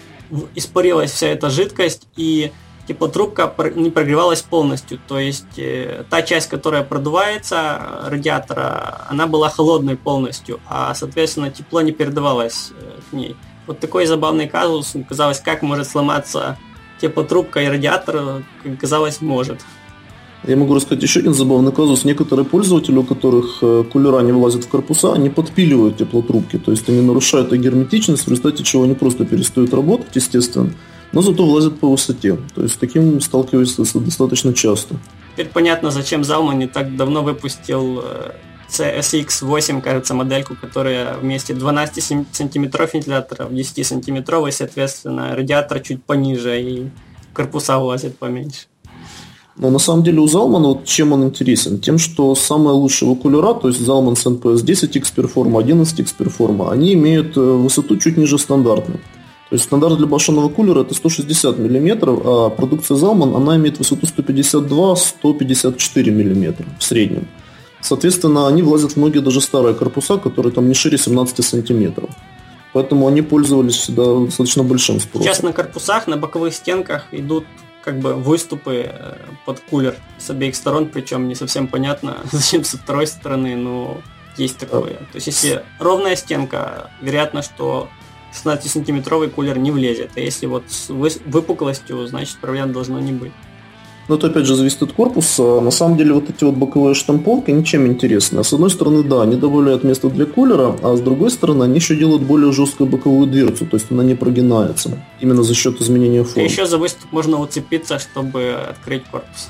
[0.54, 2.52] испарилась вся эта жидкость, и
[2.86, 4.98] теплотрубка не прогревалась полностью.
[5.06, 11.80] То есть э, та часть, которая продувается радиатора, она была холодной полностью, а, соответственно, тепло
[11.80, 13.36] не передавалось э, к ней.
[13.66, 14.94] Вот такой забавный казус.
[15.08, 16.58] Казалось, как может сломаться
[17.00, 18.42] теплотрубка и радиатор,
[18.80, 19.60] казалось, может.
[20.46, 22.04] Я могу рассказать еще один забавный казус.
[22.04, 26.58] Некоторые пользователи, у которых э, кулера не влазят в корпуса, они подпиливают теплотрубки.
[26.58, 30.72] То есть они нарушают герметичность, в результате чего они просто перестают работать, естественно,
[31.12, 32.38] но зато влазят по высоте.
[32.54, 34.96] То есть с таким сталкиваются достаточно часто.
[35.32, 38.32] Теперь понятно, зачем Залман не так давно выпустил э,
[38.70, 46.90] CSX8, кажется, модельку, которая вместе 12 сантиметров вентилятора, 10 сантиметровый, соответственно, радиатор чуть пониже и
[47.32, 48.66] корпуса влазит поменьше.
[49.56, 51.80] Но на самом деле у Залмана, вот чем он интересен?
[51.80, 56.94] Тем, что самые лучшие кулера, то есть Залман с NPS 10X Performa, 11X Performa, они
[56.94, 59.00] имеют э, высоту чуть ниже стандартной.
[59.50, 64.06] То есть стандарт для башенного кулера это 160 мм, а продукция Залман, она имеет высоту
[64.06, 67.26] 152-154 мм в среднем.
[67.80, 72.10] Соответственно, они влазят в многие даже старые корпуса, которые там не шире 17 сантиметров.
[72.72, 75.26] Поэтому они пользовались всегда достаточно большим спросом.
[75.26, 77.44] Сейчас на корпусах, на боковых стенках идут
[77.82, 82.78] как бы выступы э, под кулер с обеих сторон, причем не совсем понятно, зачем со
[82.78, 84.00] второй стороны, но
[84.36, 84.94] есть такое.
[84.94, 87.88] То есть если ровная стенка, вероятно, что
[88.32, 93.32] 16-сантиметровый кулер не влезет, а если вот с выпуклостью, значит проблем должно не быть.
[94.08, 95.60] Но это опять же зависит от корпуса.
[95.60, 98.42] На самом деле вот эти вот боковые штамповки ничем интересны.
[98.42, 101.94] С одной стороны, да, они добавляют место для кулера, а с другой стороны, они еще
[101.94, 104.98] делают более жесткую боковую дверцу, то есть она не прогинается.
[105.20, 106.42] Именно за счет изменения формы.
[106.42, 109.48] И еще за выступ можно уцепиться, чтобы открыть корпус.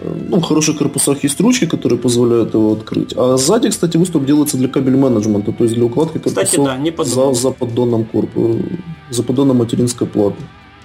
[0.00, 3.14] Ну, в хороших корпусах есть ручки, которые позволяют его открыть.
[3.16, 6.76] А сзади, кстати, выступ делается для кабель менеджмента, то есть для укладки корпусов кстати, да,
[6.76, 8.62] не за, за поддоном корпуса,
[9.10, 10.36] за поддоном материнской платы.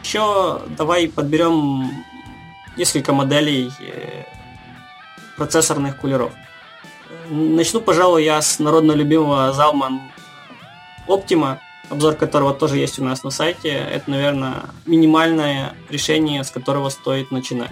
[0.04, 1.90] Еще давай подберем
[2.78, 4.24] несколько моделей э,
[5.38, 6.32] процессорных кулеров.
[7.30, 10.00] Начну, пожалуй, я с народно любимого Zalman
[11.08, 11.58] Optima,
[11.90, 13.70] обзор которого тоже есть у нас на сайте.
[13.70, 17.72] Это, наверное, минимальное решение, с которого стоит начинать.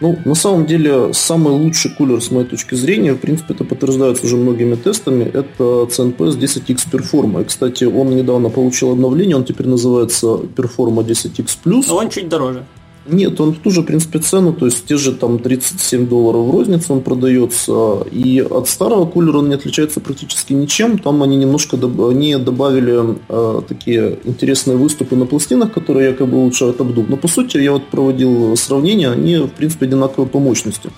[0.00, 4.26] Ну, на самом деле, самый лучший кулер, с моей точки зрения, в принципе, это подтверждается
[4.26, 7.42] уже многими тестами, это CNPS 10X Performa.
[7.42, 11.84] И, кстати, он недавно получил обновление, он теперь называется Performa 10X Plus.
[11.88, 12.64] Но он чуть дороже.
[13.08, 16.50] Нет, он в ту в принципе, цену, то есть те же там 37 долларов в
[16.50, 21.76] розницу он продается, и от старого кулера он не отличается практически ничем, там они немножко
[21.76, 27.28] доб- они добавили э, такие интересные выступы на пластинах, которые якобы улучшают обдув, но по
[27.28, 30.90] сути я вот проводил сравнение, они в принципе одинаковые по мощности.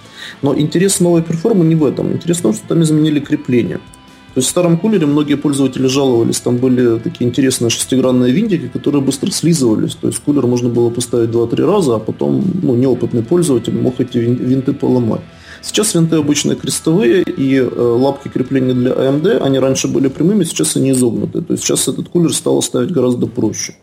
[0.42, 3.80] Но интерес новой перформы не в этом, интерес в том, что там изменили крепление.
[4.38, 9.02] То есть в старом кулере многие пользователи жаловались, там были такие интересные шестигранные винтики, которые
[9.02, 9.96] быстро слизывались.
[9.96, 14.18] То есть кулер можно было поставить 2-3 раза, а потом ну, неопытный пользователь мог эти
[14.18, 15.22] винты поломать.
[15.60, 20.76] Сейчас винты обычные крестовые и э, лапки крепления для AMD, они раньше были прямыми, сейчас
[20.76, 21.42] они изогнуты.
[21.42, 23.74] То есть сейчас этот кулер стало ставить гораздо проще.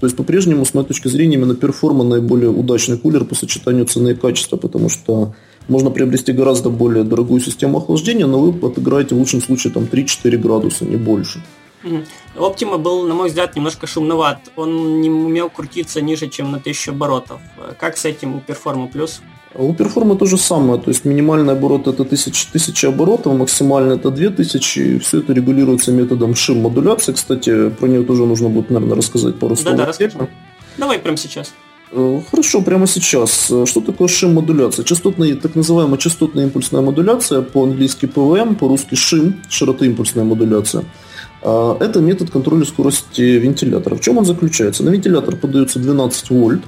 [0.00, 4.12] То есть по-прежнему, с моей точки зрения, именно перформа наиболее удачный кулер по сочетанию цены
[4.12, 5.34] и качества, потому что
[5.68, 10.36] можно приобрести гораздо более дорогую систему охлаждения, но вы отыграете в лучшем случае там 3-4
[10.36, 11.42] градуса, не больше.
[12.36, 14.38] Optima был, на мой взгляд, немножко шумноват.
[14.56, 17.40] Он не умел крутиться ниже, чем на 1000 оборотов.
[17.78, 19.20] Как с этим у Performa Plus?
[19.54, 24.10] У Performa то же самое, то есть минимальный оборот это 1000, 1000 оборотов, максимально это
[24.10, 27.12] 2000, и все это регулируется методом шим-модуляции.
[27.12, 29.76] Кстати, про нее тоже нужно будет, наверное, рассказать пару слов.
[29.76, 30.28] Да, да,
[30.76, 31.54] Давай прямо сейчас.
[31.90, 33.50] Э, хорошо, прямо сейчас.
[33.50, 34.84] Э, что такое шим-модуляция?
[34.84, 40.84] Частотная, так называемая частотная импульсная модуляция, по-английски PWM, по-русски шим, широтоимпульсная модуляция.
[41.42, 43.94] А, это метод контроля скорости вентилятора.
[43.94, 44.82] В чем он заключается?
[44.82, 46.62] На вентилятор подается 12 вольт,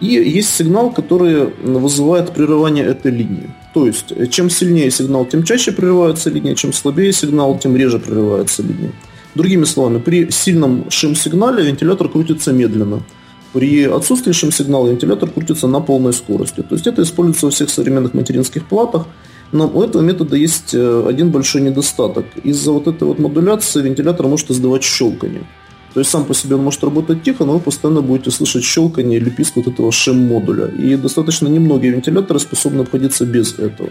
[0.00, 3.50] и есть сигнал, который вызывает прерывание этой линии.
[3.72, 7.98] То есть, э, чем сильнее сигнал, тем чаще прерывается линия, чем слабее сигнал, тем реже
[7.98, 8.92] прерывается линия.
[9.34, 13.02] Другими словами, при сильном шим-сигнале вентилятор крутится медленно–
[13.52, 16.62] при отсутствии шум-сигнала вентилятор крутится на полной скорости.
[16.62, 19.06] То есть это используется во всех современных материнских платах.
[19.50, 22.26] Но у этого метода есть э, один большой недостаток.
[22.44, 25.46] Из-за вот этой вот модуляции вентилятор может издавать щелканье.
[25.94, 29.18] То есть сам по себе он может работать тихо, но вы постоянно будете слышать щелканье
[29.18, 30.66] или писк вот этого шим-модуля.
[30.66, 33.88] И достаточно немногие вентиляторы способны обходиться без этого.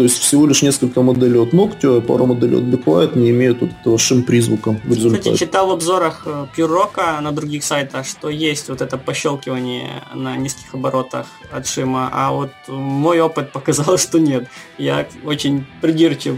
[0.00, 3.60] То есть всего лишь несколько моделей от Noctio и пару моделей от Backlight не имеют
[3.60, 5.24] вот этого шим-призвука в результате.
[5.24, 10.02] Кстати, читал в обзорах э, Pure Rock на других сайтах, что есть вот это пощелкивание
[10.14, 14.48] на низких оборотах от шима, а вот мой опыт показал, что нет.
[14.78, 16.36] Я очень придирчив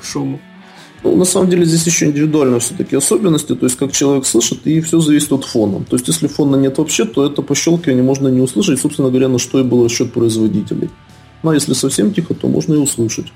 [0.00, 0.40] к шуму.
[1.04, 4.80] Ну, на самом деле здесь еще индивидуально все-таки особенности, то есть как человек слышит, и
[4.80, 5.84] все зависит от фона.
[5.84, 9.38] То есть если фона нет вообще, то это пощелкивание можно не услышать, собственно говоря, на
[9.38, 10.88] что и было счет производителей.
[11.42, 13.32] Ну а если совсем тихо, то можно и услышать.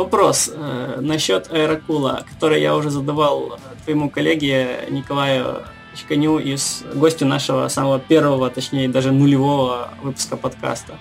[0.00, 7.26] Вопрос э, насчет аэрокула, который я уже задавал э, твоему коллеге Николаю Чканю из гостю
[7.26, 10.94] нашего самого первого, точнее даже нулевого выпуска подкаста.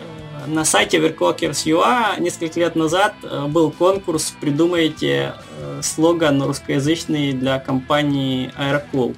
[0.00, 5.34] Э, на сайте Overclockers.ua несколько лет назад э, был конкурс «Придумайте
[5.82, 9.14] слоган русскоязычный для компании Aerocool».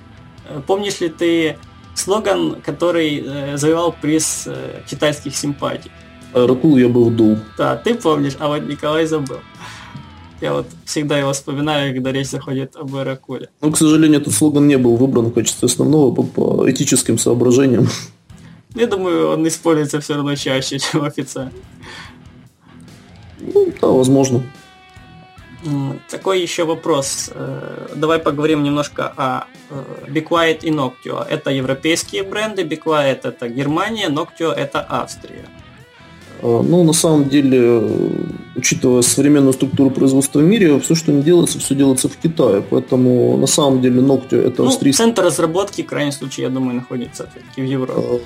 [0.66, 1.56] Помнишь ли ты
[1.94, 4.48] слоган, который завоевал приз
[4.88, 5.92] китайских симпатий?
[6.32, 7.38] Аэрокул я бы вдул.
[7.58, 9.38] Да, ты помнишь, а вот Николай забыл.
[10.40, 13.50] Я вот всегда его вспоминаю, когда речь заходит об Аэрокуле.
[13.60, 17.88] Ну, к сожалению, этот слоган не был выбран в качестве основного по, по этическим соображениям.
[18.74, 21.52] Я думаю, он используется все равно чаще, чем официально.
[23.40, 24.42] Ну, да, возможно.
[26.08, 27.30] Такой еще вопрос.
[27.34, 31.22] Э, давай поговорим немножко о э, Be Quiet и Noctio.
[31.22, 35.44] Это европейские бренды, Be Quiet это Германия, Noctio это Австрия.
[36.42, 37.82] А, ну, на самом деле,
[38.56, 42.62] учитывая современную структуру производства в мире, все, что не делается, все делается в Китае.
[42.68, 45.04] Поэтому, на самом деле, ногти это ну, австрийский...
[45.04, 47.92] Центр разработки, в крайнем случае, я думаю, находится все-таки в Европе.
[47.96, 48.20] А,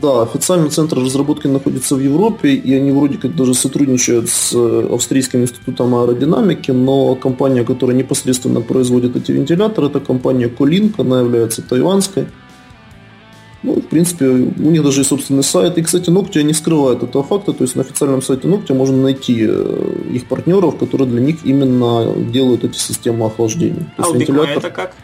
[0.00, 4.88] да, официальный центр разработки находится в Европе, и они вроде как даже сотрудничают с э,
[4.92, 11.62] Австрийским институтом аэродинамики, но компания, которая непосредственно производит эти вентиляторы, это компания Колинк, она является
[11.62, 12.26] тайванской.
[13.62, 15.78] Ну, в принципе, у них даже есть собственный сайт.
[15.78, 17.52] И, кстати, Noctia не скрывает этого факта.
[17.52, 22.14] То есть на официальном сайте Noctia можно найти э, их партнеров, которые для них именно
[22.32, 23.92] делают эти системы охлаждения.
[23.96, 24.58] То а есть вентилятор...
[24.58, 24.94] это как?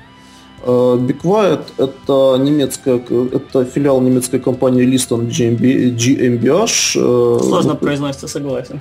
[0.62, 6.96] Э, Be Quiet– это немецкая, это филиал немецкой компании Liston GmbH.
[6.96, 8.80] Э, Сложно произносится, согласен.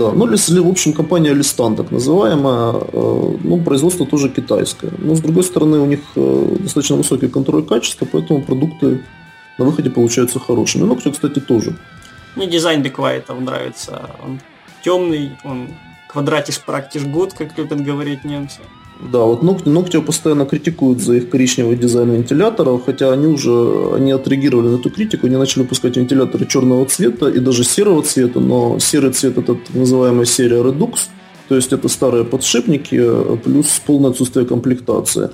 [0.00, 4.90] Да, ну, в общем, компания Листан, так называемая, э, ну, производство тоже китайское.
[4.96, 9.02] Но, с другой стороны, у них э, достаточно высокий контроль качества, поэтому продукты
[9.58, 10.84] на выходе получаются хорошими.
[10.84, 11.76] Ну, кстати, тоже.
[12.34, 14.10] Мне дизайн Беквайта нравится.
[14.24, 14.40] Он
[14.82, 15.68] темный, он
[16.08, 18.60] квадратиш практиш гуд, как любят говорить немцы.
[19.12, 24.68] Да, вот Noctio постоянно критикуют за их коричневый дизайн вентиляторов, хотя они уже они отреагировали
[24.68, 29.12] на эту критику, они начали выпускать вентиляторы черного цвета и даже серого цвета, но серый
[29.12, 31.08] цвет это так называемая серия Redux,
[31.48, 33.02] то есть это старые подшипники
[33.42, 35.30] плюс полное отсутствие комплектации.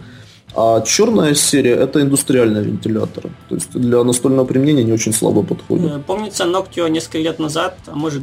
[0.54, 3.30] А черная серия это индустриальные вентиляторы.
[3.50, 5.92] То есть для настольного применения не очень слабо подходит.
[5.92, 8.22] Э, помнится, Noctio несколько лет назад, а может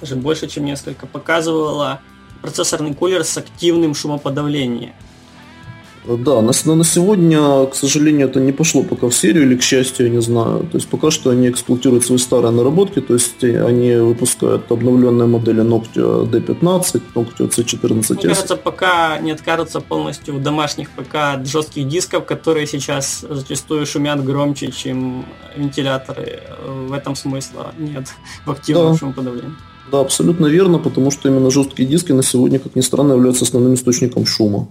[0.00, 2.00] даже больше, чем несколько, показывала
[2.44, 4.92] процессорный кулер с активным шумоподавлением.
[6.06, 10.06] Да, на, на сегодня, к сожалению, это не пошло пока в серию, или к счастью,
[10.06, 10.60] я не знаю.
[10.70, 15.62] То есть пока что они эксплуатируют свои старые наработки, то есть они выпускают обновленные модели
[15.62, 18.14] Noctio D15, Noctio C14.
[18.16, 23.86] Мне кажется, пока не откажутся полностью в домашних ПК от жестких дисков, которые сейчас зачастую
[23.86, 25.24] шумят громче, чем
[25.56, 26.42] вентиляторы.
[26.66, 28.08] В этом смысла нет
[28.44, 28.98] в активном да.
[28.98, 29.54] шумоподавлении.
[29.90, 33.74] Да, абсолютно верно, потому что именно жесткие диски на сегодня, как ни странно, являются основным
[33.74, 34.68] источником шума.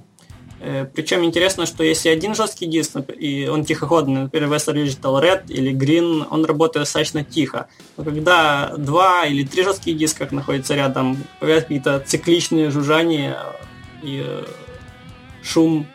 [0.60, 5.44] Э, Причем интересно, что если один жесткий диск, и он тихоходный, например, Western Digital Red
[5.50, 7.68] или Green, он работает достаточно тихо.
[7.98, 13.38] Но когда два или три жестких диска находятся рядом, какие-то цикличные жужжания
[14.02, 14.46] и э,
[15.42, 15.86] шум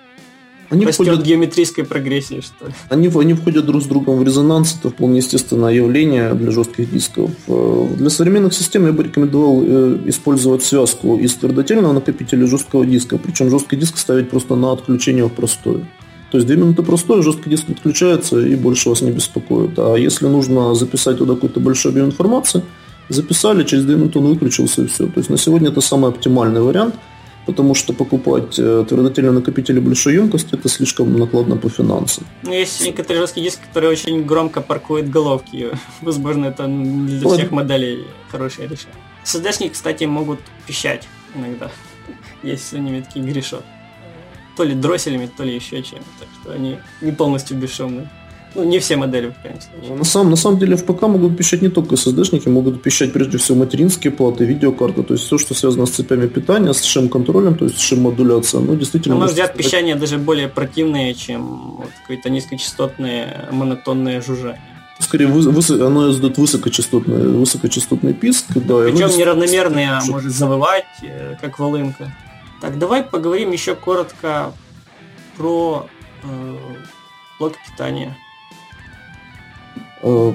[0.71, 1.25] они Растет входят...
[1.25, 2.73] геометрийской прогрессии, что ли?
[2.91, 7.31] Они, они входят друг с другом в резонанс, это вполне естественное явление для жестких дисков.
[7.47, 12.85] Э, для современных систем я бы рекомендовал э, использовать связку из твердотельного накопителя и жесткого
[12.85, 15.89] диска, причем жесткий диск ставить просто на отключение в простое.
[16.31, 19.79] То есть 2 минуты простой, жесткий диск отключается и больше вас не беспокоит.
[19.79, 22.63] А если нужно записать туда какой-то большой объем информации,
[23.09, 25.07] записали, через 2 минуты он выключился и все.
[25.07, 26.95] То есть на сегодня это самый оптимальный вариант–
[27.49, 32.27] потому что покупать э, твердотельные накопители большой емкости это слишком накладно по финансам.
[32.43, 35.71] Ну, есть некоторые жесткие диски, которые очень громко паркуют головки.
[36.03, 37.39] Возможно, это для вот.
[37.39, 38.95] всех моделей хорошее решение.
[39.25, 41.71] SSD-шники, кстати, могут пищать иногда.
[42.43, 43.63] Есть с ними такие грешок.
[44.55, 46.01] То ли дросселями, то ли еще чем.
[46.21, 48.11] Так что они не полностью бесшумные.
[48.55, 49.97] Ну, не все модели, конечно.
[49.97, 53.39] На самом, на самом деле в ПК могут пищать не только SSD-шники, могут пищать прежде
[53.39, 57.67] всего материнские платы, видеокарты, то есть все, что связано с цепями питания, с шим-контролем, то
[57.67, 58.61] есть шим-модуляция.
[58.61, 59.15] Ну, действительно...
[59.15, 64.61] На мой взгляд, пищание даже более противное, чем вот какое-то низкочастотное монотонное жужжание.
[64.99, 68.47] Скорее, вы, вы, оно издает высокочастотный, высокочастотный писк.
[68.55, 72.13] Да, Причем неравномерный, а может завывать, э, как волынка.
[72.61, 74.53] Так, давай поговорим еще коротко
[75.37, 75.87] про
[76.25, 76.57] э,
[77.39, 78.17] блок питания.
[80.03, 80.33] Э,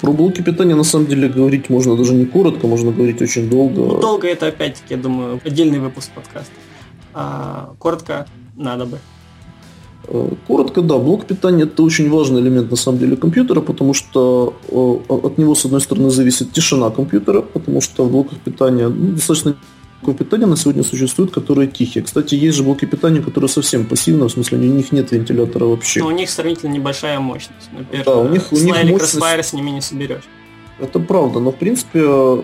[0.00, 3.82] про блоки питания на самом деле говорить можно даже не коротко, можно говорить очень долго.
[3.82, 6.52] Ну, долго это опять-таки, я думаю, отдельный выпуск подкаста.
[7.12, 8.98] А коротко надо бы.
[10.08, 14.54] Э, коротко, да, блок питания это очень важный элемент на самом деле компьютера, потому что
[14.68, 19.12] э, от него, с одной стороны, зависит тишина компьютера, потому что в блоках питания ну,
[19.12, 19.56] достаточно
[20.02, 22.04] блоки питания на сегодня существуют, которые тихие.
[22.04, 26.00] Кстати, есть же блоки питания, которые совсем пассивные, в смысле, у них нет вентилятора вообще.
[26.00, 27.70] Но у них сравнительно небольшая мощность.
[27.72, 29.48] Например, да, у них, у них мощность...
[29.48, 30.24] с ними не соберешь.
[30.80, 32.02] Это правда, но в принципе,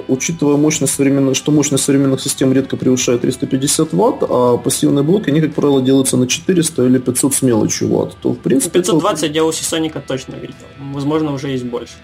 [0.09, 5.40] учитывая мощность современных, что мощность современных систем редко превышает 350 ватт, а пассивные блоки, они,
[5.40, 8.81] как правило, делаются на 400 или 500 с мелочью ватт, то в принципе...
[8.81, 9.33] 520 это...
[9.33, 10.55] я у Сисоника точно видел,
[10.92, 11.95] возможно, уже есть больше.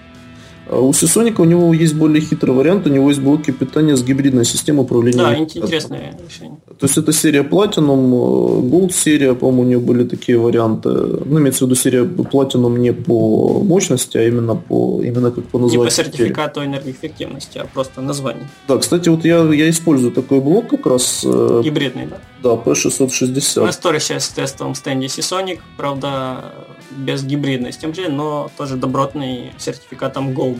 [0.72, 4.02] А у Seasonic у него есть более хитрый вариант, у него есть блоки питания с
[4.02, 5.18] гибридной системой управления.
[5.18, 6.58] Да, интересное решение.
[6.78, 10.88] То есть это серия Platinum, э, Gold серия, по-моему, у нее были такие варианты.
[10.88, 15.58] Ну, имеется в виду серия Platinum не по мощности, а именно по именно как по
[15.58, 15.84] названию.
[15.84, 18.48] Не по сертификату энергоэффективности, а просто название.
[18.66, 21.22] Да, кстати, вот я, я использую такой блок как раз.
[21.24, 22.16] Э, Гибридный, да?
[22.42, 23.60] Да, P660.
[23.60, 26.44] У нас тоже сейчас в тестовом стенде Seasonic, правда,
[26.96, 30.58] без гибридности MG, но тоже добротный сертификатом Gold.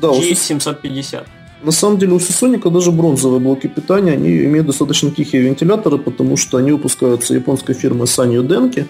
[0.00, 1.24] Да, G750.
[1.64, 6.36] На самом деле у Seasonic даже бронзовые блоки питания, они имеют достаточно тихие вентиляторы, потому
[6.36, 8.86] что они выпускаются японской фирмой Sanyo Denki.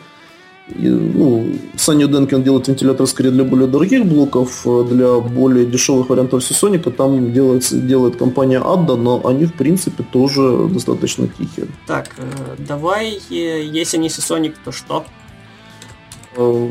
[0.68, 1.46] И, ну,
[1.76, 6.42] Sanyo Denki он делает вентилятор скорее для более дорогих блоков, а для более дешевых вариантов
[6.42, 11.68] Seasonic там делается, делает компания Adda, но они в принципе тоже достаточно тихие.
[11.86, 15.04] Так, э, давай, э, если не Seasonic, то что?
[16.36, 16.68] Э,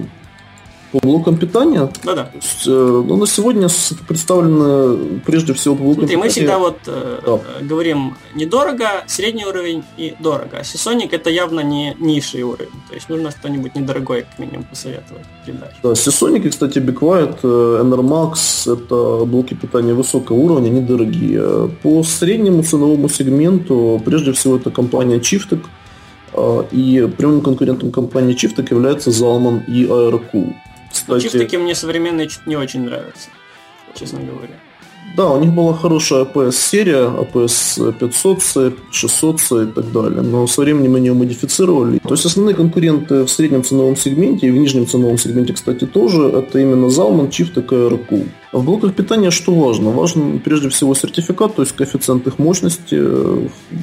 [0.92, 1.90] по блокам питания?
[2.04, 2.30] Да-да.
[2.68, 3.68] Э, ну, на сегодня
[4.08, 6.24] представлены прежде всего по блокам Смотри, питания.
[6.24, 7.66] мы всегда вот э, да.
[7.66, 10.58] говорим недорого, средний уровень и дорого.
[10.60, 12.70] А Сисоник это явно не низший уровень.
[12.90, 15.76] То есть нужно что-нибудь недорогое, как минимум, посоветовать передачу.
[15.82, 21.70] Да, Сисоники, кстати, Be Quiet, Enermax это блоки питания высокого уровня, недорогие.
[21.82, 25.64] По среднему ценовому сегменту, прежде всего, это компания а,
[26.72, 30.54] и прямым конкурентом компании Chiftek является Zalman и AeroCool.
[30.92, 33.30] Кстати, Чифтеки мне современные чуть не очень нравятся,
[33.96, 34.56] честно говоря.
[35.16, 40.96] Да, у них была хорошая APS-серия, APS 500, 600 и так далее, но со временем
[40.96, 42.00] они ее модифицировали.
[42.00, 46.24] То есть основные конкуренты в среднем ценовом сегменте и в нижнем ценовом сегменте, кстати, тоже,
[46.30, 48.28] это именно Zalman, Chift и KRQ.
[48.54, 49.92] А в блоках питания что важно?
[49.92, 53.00] Важен прежде всего сертификат, то есть коэффициент их мощности.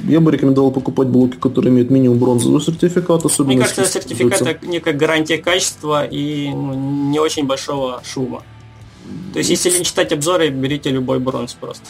[0.09, 3.55] Я бы рекомендовал покупать блоки, которые имеют минимум бронзовый сертификат, особенно...
[3.55, 8.43] Мне кажется, сертификат это некая гарантия качества и ну, не очень большого шума.
[9.33, 11.87] То есть, если не читать обзоры, берите любой бронз просто.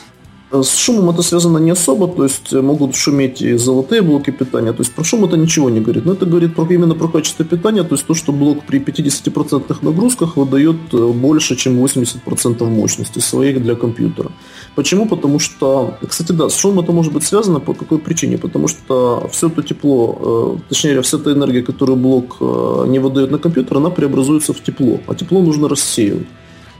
[0.53, 4.73] С шумом это связано не особо, то есть э, могут шуметь и золотые блоки питания,
[4.73, 7.45] то есть про шум это ничего не говорит, но это говорит про, именно про качество
[7.45, 13.21] питания, то есть то, что блок при 50% нагрузках выдает э, больше, чем 80% мощности
[13.21, 14.33] своих для компьютера.
[14.75, 15.07] Почему?
[15.07, 18.37] Потому что, кстати, да, с шумом это может быть связано по какой причине?
[18.37, 22.41] Потому что все это тепло, э, точнее, вся эта энергия, которую блок
[22.89, 26.27] не выдает на компьютер, она преобразуется в тепло, а тепло нужно рассеивать.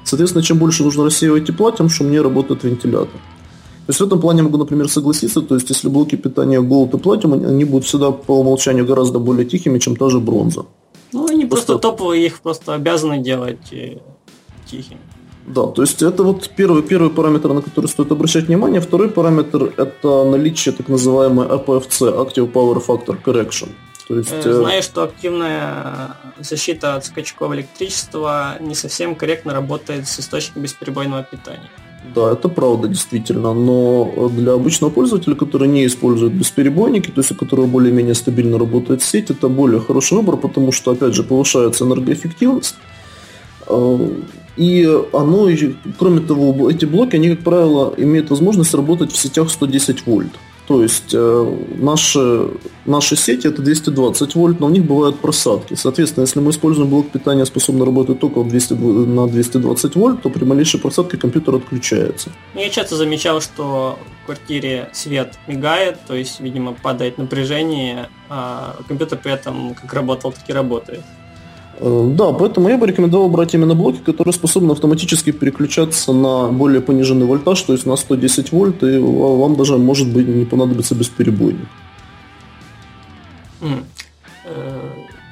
[0.05, 3.21] Соответственно, чем больше нужно рассеивать тепла, тем шумнее работает вентилятор.
[3.87, 7.01] То есть в этом плане могу, например, согласиться, то есть если блоки питания Gold и
[7.01, 10.67] Platinum, они будут всегда по умолчанию гораздо более тихими, чем та же бронза.
[11.13, 13.99] Ну, они просто, просто топовые, их просто обязаны делать э,
[14.71, 15.01] тихими.
[15.47, 18.81] Да, то есть это вот первый, первый параметр, на который стоит обращать внимание.
[18.81, 23.69] Второй параметр– это наличие так называемой APFC– Active Power Factor Correction.
[24.09, 30.21] То есть, э, Знаю, что активная защита от скачков электричества не совсем корректно работает с
[30.21, 31.71] источником бесперебойного питания.
[32.15, 33.55] Да, это правда, действительно.
[33.55, 39.03] Но для обычного пользователя, который не использует бесперебойники, то есть у которого более-менее стабильно работает
[39.03, 42.77] сеть, это более хороший выбор, потому что, опять же, повышается энергоэффективность.
[43.67, 43.99] Э,
[44.57, 45.49] и оно,
[45.99, 50.33] кроме того, эти блоки, они, как правило, имеют возможность работать в сетях 110 вольт.
[50.71, 52.49] То есть э, наши,
[52.87, 55.75] наши сети это 220 вольт, но у них бывают просадки.
[55.75, 60.45] Соответственно, если мы используем блок питания, способный работать только 200, на 220 вольт, то при
[60.45, 62.31] малейшей просадке компьютер отключается.
[62.55, 69.19] Я часто замечал, что в квартире свет мигает, то есть, видимо, падает напряжение, а компьютер
[69.19, 71.03] при этом как работал, так и работает.
[71.83, 76.83] Э, да, поэтому я бы рекомендовал брать именно блоки, которые способны автоматически переключаться на более
[76.83, 81.69] пониженный вольтаж, то есть на 110 вольт, и вам даже может быть не понадобится бесперебойник.
[83.63, 83.85] Mm.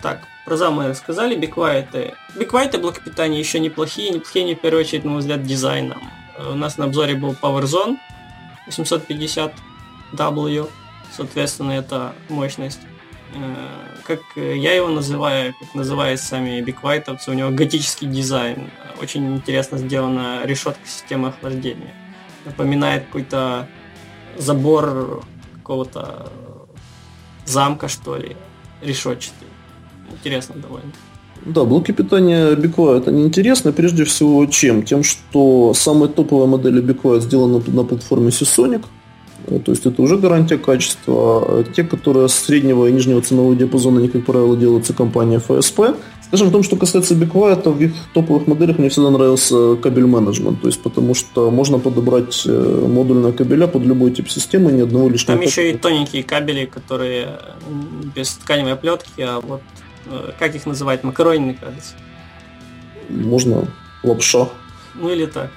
[0.02, 2.14] так, про зам мы сказали, биквайты.
[2.38, 5.98] Биквайты блоки питания еще неплохие, неплохие не в первую очередь, на мой взгляд, дизайном.
[6.38, 7.98] Э, у нас на обзоре был PowerZone
[8.68, 10.68] 850W,
[11.14, 12.80] соответственно, это мощность
[14.08, 18.70] как я его называю, как называют сами биквайтовцы, у него готический дизайн.
[19.02, 21.94] Очень интересно сделана решетка системы охлаждения.
[22.46, 23.68] Напоминает какой-то
[24.38, 25.22] забор
[25.56, 26.32] какого-то
[27.44, 28.34] замка, что ли,
[28.80, 29.48] решетчатый.
[30.10, 30.92] Интересно довольно.
[31.44, 34.82] Да, блоки питания BigQuiet это неинтересно, прежде всего чем?
[34.82, 38.97] Тем, что самая топовая модель BigQuiet сделана на платформе Seasonic, э,
[39.48, 41.14] то есть это уже гарантия качества.
[41.14, 45.96] А те, которые с среднего и нижнего ценового диапазона, они, как правило, делаются компания FSP.
[46.28, 50.04] Скажем, в том, что касается BigQuiet, то в их топовых моделях мне всегда нравился кабель
[50.04, 54.82] менеджмент, то есть потому что можно подобрать э, модульные кабеля под любой тип системы, ни
[54.82, 55.38] одного лишнего.
[55.38, 57.38] Там еще и тоненькие кабели, которые
[58.14, 59.62] без тканевой оплетки, а вот
[60.04, 61.94] э, как их называть, макаронины, кажется.
[63.08, 63.66] Можно
[64.02, 64.50] лапша.
[64.96, 65.50] Ну или так.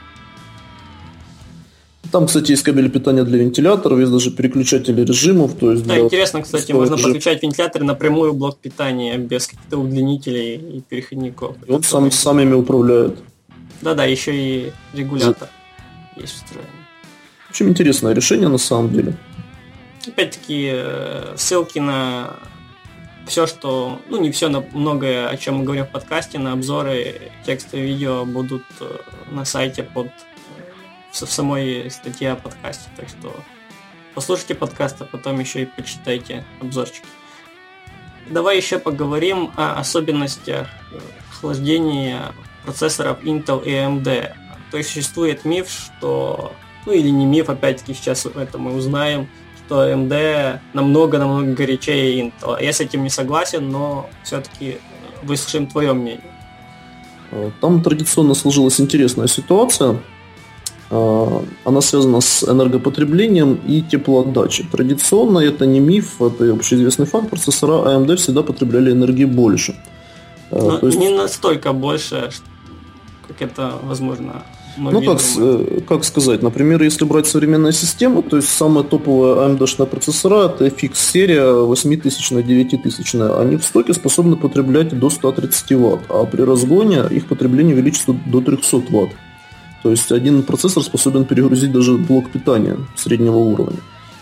[2.12, 5.56] Там, кстати, есть кабель питания для вентиляторов, есть даже переключатели режимов.
[5.56, 7.06] То есть да, интересно, кстати, можно режим.
[7.06, 11.56] подключать вентиляторы напрямую в блок питания без каких-то удлинителей и переходников.
[11.68, 13.18] И он сам, сам ими управляет.
[13.82, 15.50] Да-да, еще и регулятор
[16.16, 16.22] За...
[16.22, 16.70] есть встроенный.
[17.50, 19.16] Очень интересное решение на самом деле.
[20.08, 22.36] Опять-таки, э, ссылки на
[23.28, 27.22] все, что, ну не все, но многое, о чем мы говорим в подкасте, на обзоры,
[27.46, 28.98] текстовые видео будут э,
[29.32, 30.08] на сайте под
[31.12, 32.90] в самой статье о подкасте.
[32.96, 33.36] Так что
[34.16, 37.06] послушайте подкаст, а потом еще и почитайте обзорчики.
[38.30, 40.68] Давай еще поговорим о особенностях
[41.32, 42.34] охлаждения
[42.64, 44.34] процессоров Intel и AMD.
[44.72, 46.54] То есть существует миф, что...
[46.86, 52.64] Ну или не миф, опять-таки сейчас это мы узнаем, что AMD намного-намного горячее Intel.
[52.64, 54.78] Я с этим не согласен, но все-таки
[55.24, 56.24] выслушаем твое мнение.
[57.60, 60.02] Там традиционно сложилась интересная ситуация.
[60.92, 64.66] А, она связана с энергопотреблением и теплоотдачей.
[64.70, 69.76] Традиционно это не миф, это общеизвестный факт, процессора AMD всегда потребляли энергии больше.
[70.52, 71.00] А, Но То есть...
[71.00, 72.30] Не настолько больше,
[73.28, 74.44] как это возможно
[74.78, 79.86] ну, как, э, как сказать, например, если брать современные системы, то есть самая топовая AMD-шная
[79.86, 86.26] процессора, это FX-серия 8000 на 9000, они в стоке способны потреблять до 130 Вт, а
[86.26, 89.12] при разгоне их потребление увеличится до 300 Вт.
[89.84, 93.80] То есть один процессор способен перегрузить даже блок питания среднего уровня.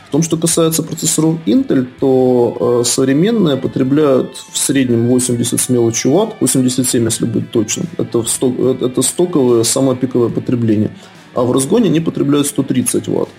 [0.07, 6.11] В том, что касается процессоров Intel, то э, современные потребляют в среднем 80 с мелочью
[6.11, 7.87] ватт, 87, если быть точным.
[7.97, 10.95] Это, сток, э, это стоковое, самое пиковое потребление.
[11.35, 13.29] А в разгоне они потребляют 130 ватт.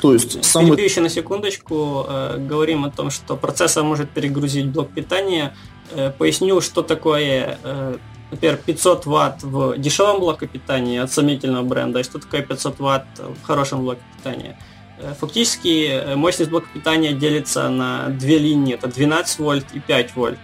[0.00, 0.80] То есть самый...
[0.80, 2.06] еще на секундочку.
[2.08, 5.56] Э, говорим о том, что процессор может перегрузить блок питания.
[5.92, 7.96] Э, поясню, что такое э,
[8.30, 13.06] например, 500 ватт в дешевом блоке питания от сомнительного бренда, и что такое 500 ватт
[13.18, 14.58] в хорошем блоке питания.
[14.98, 20.16] Э, фактически э, мощность блока питания делится на две линии, это 12 вольт и 5
[20.16, 20.38] вольт.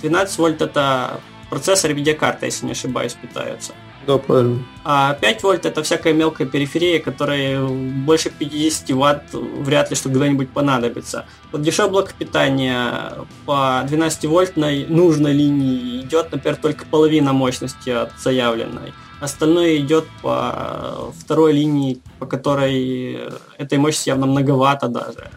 [0.00, 1.20] 12 вольт это
[1.50, 3.72] процессор и видеокарта, если не ошибаюсь, питаются.
[4.06, 4.64] Да, правильно.
[4.84, 10.50] А 5 вольт это всякая мелкая периферия, которая больше 50 ватт вряд ли что когда-нибудь
[10.50, 11.26] понадобится.
[11.50, 13.14] Вот дешевый блок питания
[13.46, 18.92] по 12 вольтной нужной линии идет, например, только половина мощности от заявленной.
[19.20, 23.18] Остальное идет по второй линии, по которой
[23.58, 25.30] этой мощности явно многовато даже.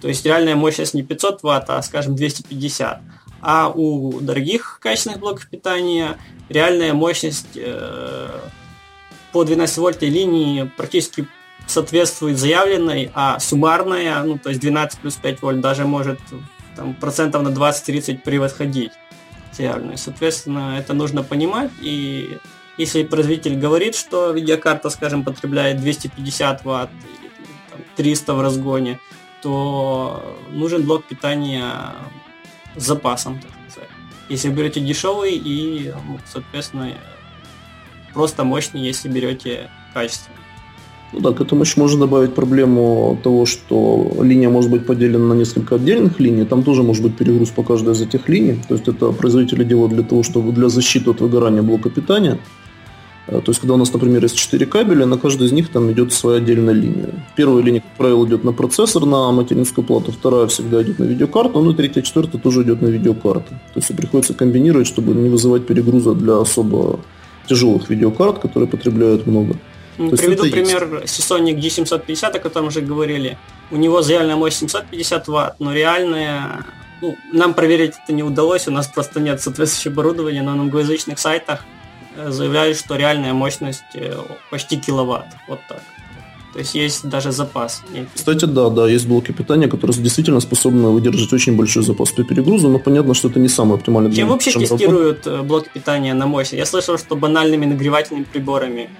[0.00, 3.00] То есть реальная мощность не 500 ватт, а, скажем, 250.
[3.42, 6.18] А у дорогих качественных блоков питания
[6.48, 8.28] реальная мощность э,
[9.32, 11.26] по 12 вольтой линии практически
[11.66, 16.18] соответствует заявленной, а суммарная, ну то есть 12 плюс 5 вольт даже может
[16.76, 18.92] там, процентов на 20-30 превосходить
[19.52, 19.98] заявленную.
[19.98, 22.38] Соответственно, это нужно понимать и
[22.80, 27.30] если производитель говорит, что видеокарта, скажем, потребляет 250 ватт или
[27.70, 29.00] там, 300 в разгоне,
[29.42, 31.94] то нужен блок питания
[32.76, 33.90] с запасом, так сказать.
[34.28, 36.92] Если берете дешевый и, ну, соответственно,
[38.14, 40.36] просто мощный, если берете качественный.
[41.12, 45.34] Ну да, к этому еще можно добавить проблему того, что линия может быть поделена на
[45.34, 48.60] несколько отдельных линий, там тоже может быть перегруз по каждой из этих линий.
[48.68, 52.38] То есть это производители делают для того, чтобы для защиты от выгорания блока питания.
[53.30, 55.90] Э, то есть, когда у нас, например, есть 4 кабеля, на каждой из них там
[55.92, 57.10] идет своя отдельная линия.
[57.36, 61.60] Первая линия, как правило, идет на процессор, на материнскую плату, вторая всегда идет на видеокарту,
[61.60, 63.50] ну и третья, четвертая тоже идет на видеокарту.
[63.50, 67.00] То есть, приходится комбинировать, чтобы не вызывать перегруза для особо
[67.46, 69.56] тяжелых видеокарт, которые потребляют много.
[69.98, 71.20] Ну, приведу пример есть.
[71.20, 73.38] Seasonic G750, о котором уже говорили.
[73.70, 76.64] У него заявленная мощность 750 ватт, но реальная
[77.02, 81.64] ну, нам проверить это не удалось, у нас просто нет соответствующего оборудования, на англоязычных сайтах
[82.28, 84.16] заявляют, что реальная мощность э,
[84.50, 85.26] почти киловатт.
[85.48, 85.82] Вот так.
[86.52, 87.82] То есть есть даже запас.
[88.14, 92.68] Кстати, да, да, есть блоки питания, которые действительно способны выдержать очень большой запас при перегрузу,
[92.68, 95.42] но понятно, что это не самый оптимальный Чем вообще тестируют работы.
[95.44, 96.58] Э, блоки питания на мощность?
[96.58, 98.90] Я слышал, что банальными нагревательными приборами.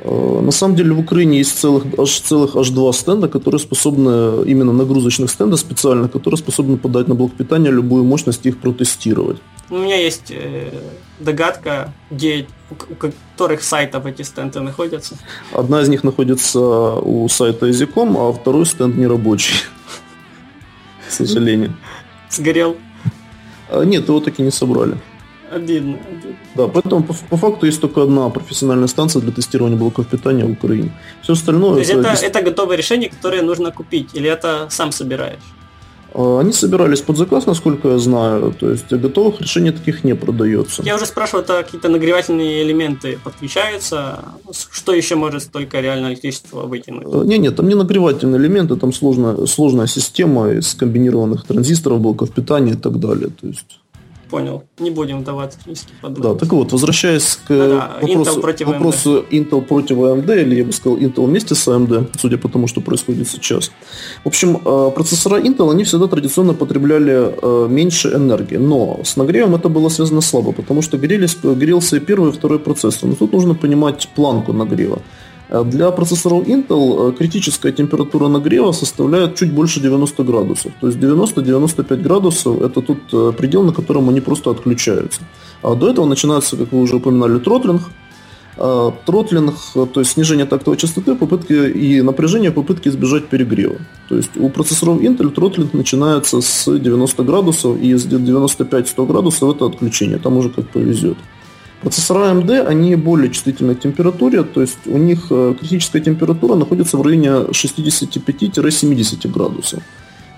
[0.00, 4.44] Э, на самом деле в Украине есть целых, аж, целых аж два стенда, которые способны,
[4.44, 9.38] именно нагрузочных стенда специально, которые способны подать на блок питания любую мощность и их протестировать.
[9.70, 10.70] У меня есть э,
[11.18, 15.16] догадка, где у которых сайтов эти стенды находятся.
[15.52, 19.54] Одна из них находится у сайта Языком, а второй стенд не рабочий.
[21.08, 21.74] К сожалению.
[22.30, 22.76] Сгорел?
[23.70, 24.96] А, нет, его таки не собрали.
[25.50, 25.98] Обидно,
[26.56, 30.50] Да, поэтому по, по факту есть только одна профессиональная станция для тестирования блоков питания в
[30.50, 30.90] Украине.
[31.22, 31.74] Все остальное...
[31.74, 35.42] То есть это, это, это готовое решение, которое нужно купить, или это сам собираешь?
[36.14, 40.82] А, они собирались под заказ, насколько я знаю, то есть готовых решений таких не продается.
[40.84, 44.20] Я уже спрашивал, это какие-то нагревательные элементы подключаются,
[44.70, 47.06] что еще может столько реально электричества вытянуть?
[47.12, 52.30] А, не, нет, там не нагревательные элементы, там сложная, сложная система из комбинированных транзисторов, блоков
[52.30, 53.30] питания и так далее.
[53.40, 53.80] То есть
[54.34, 54.64] понял.
[54.78, 56.34] Не будем вдаваться в технические подробности.
[56.34, 59.30] Да, так вот, возвращаясь к да, вопросу, Intel против вопросу AMD.
[59.30, 62.80] Intel против AMD, или я бы сказал Intel вместе с AMD, судя по тому, что
[62.80, 63.70] происходит сейчас.
[64.24, 69.54] В общем, э, процессора Intel, они всегда традиционно потребляли э, меньше энергии, но с нагревом
[69.54, 73.08] это было связано слабо, потому что грелись, грелся и первый, и второй процессор.
[73.08, 75.00] Но тут нужно понимать планку нагрева.
[75.48, 80.72] Э, для процессоров Intel э, критическая температура нагрева составляет чуть больше 90 градусов.
[80.80, 85.20] То есть 90-95 градусов это тот э, предел, на котором они просто отключаются.
[85.62, 87.82] А до этого начинается, как вы уже упоминали, тротлинг.
[89.04, 93.78] Тротлинг, то есть снижение тактовой частоты попытки и напряжения попытки избежать перегрева.
[94.08, 99.66] То есть у процессоров Intel тротлинг начинается с 90 градусов и с 95-100 градусов это
[99.66, 100.18] отключение.
[100.18, 101.16] Там уже как повезет.
[101.82, 106.96] Процессора AMD, они более чувствительны к температуре, то есть у них э, критическая температура находится
[106.96, 109.82] в районе 65-70 градусов.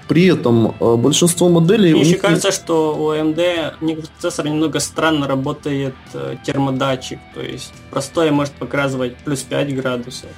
[0.08, 1.92] При этом э, большинство моделей...
[1.92, 8.32] Мне еще кажется, что у AMD процессор немного странно работает э, термодатчик, то есть простое
[8.32, 10.30] может показывать плюс 5 градусов.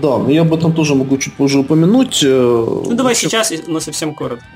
[0.00, 2.20] Да, но я об этом тоже могу чуть позже упомянуть.
[2.22, 3.28] Ну давай общем...
[3.28, 4.46] сейчас, но совсем коротко.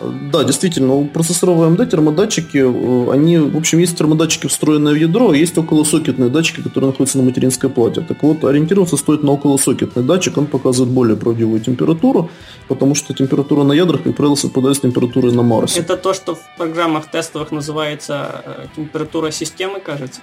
[0.00, 5.30] Да, действительно, у процессоров AMD термодатчики, э, они, в общем, есть термодатчики, встроенные в ядро,
[5.30, 8.00] а есть околосокетные датчики, которые находятся на материнской плате.
[8.00, 12.30] Так вот, ориентироваться стоит на околосокетный датчик, он показывает более правдивую температуру,
[12.68, 15.80] потому что температура на ядрах, как правило, совпадает с температурой на Марсе.
[15.80, 20.20] Это то, что в программах тестовых называется э, температура системы, кажется?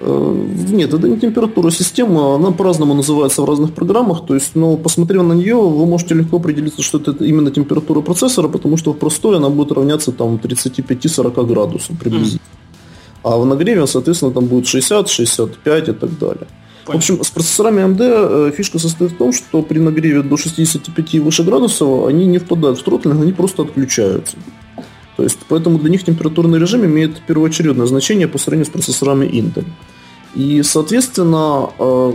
[0.00, 4.76] Э, нет, это не температура системы, она по-разному называется в разных программах, то есть, но
[4.76, 8.98] посмотрев на нее, вы можете легко определиться, что это именно температура процессора, потому что в
[8.98, 12.40] простой она будет равняться там 35-40 градусам приблизительно.
[13.24, 16.46] А в нагреве, соответственно, там будет 60, 65 и так далее.
[16.86, 21.14] В общем, с процессорами AMD э, фишка состоит в том, что при нагреве до 65
[21.14, 24.36] и выше градусов они не впадают в тротлинг, они просто отключаются.
[25.18, 29.64] То есть, поэтому для них температурный режим имеет первоочередное значение по сравнению с процессорами Intel.
[30.36, 32.12] И, соответственно, э,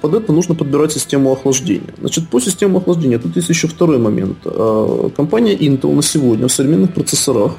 [0.00, 1.92] под это нужно подбирать систему охлаждения.
[2.00, 4.38] Значит, по системе охлаждения тут есть еще второй момент.
[4.46, 7.52] Э, компания Intel на сегодня в современных процессорах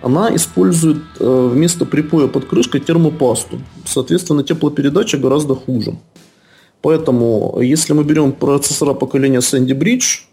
[0.00, 3.60] она использует э, вместо припоя под крышкой термопасту.
[3.84, 5.98] Соответственно, теплопередача гораздо хуже.
[6.80, 10.30] Поэтому, если мы берем процессора поколения Sandy Bridge,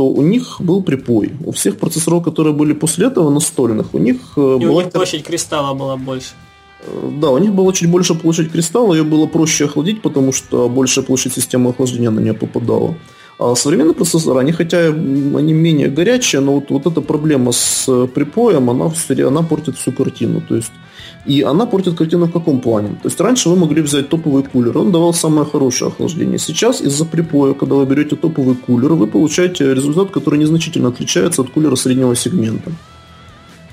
[0.00, 1.32] то у них был припой.
[1.44, 4.58] У всех процессоров, которые были после этого настольных, у них И была...
[4.58, 6.30] у них площадь кристалла была больше.
[7.20, 11.04] Да, у них было чуть больше площадь кристалла, ее было проще охладить, потому что большая
[11.04, 12.94] площадь системы охлаждения на нее попадала.
[13.38, 18.70] А современные процессоры, они хотя они менее горячие, но вот, вот эта проблема с припоем,
[18.70, 18.90] она,
[19.28, 20.40] она портит всю картину.
[20.48, 20.72] То есть,
[21.26, 22.88] и она портит картину в каком плане?
[23.02, 26.38] То есть раньше вы могли взять топовый кулер, он давал самое хорошее охлаждение.
[26.38, 31.50] Сейчас из-за припоя, когда вы берете топовый кулер, вы получаете результат, который незначительно отличается от
[31.50, 32.72] кулера среднего сегмента.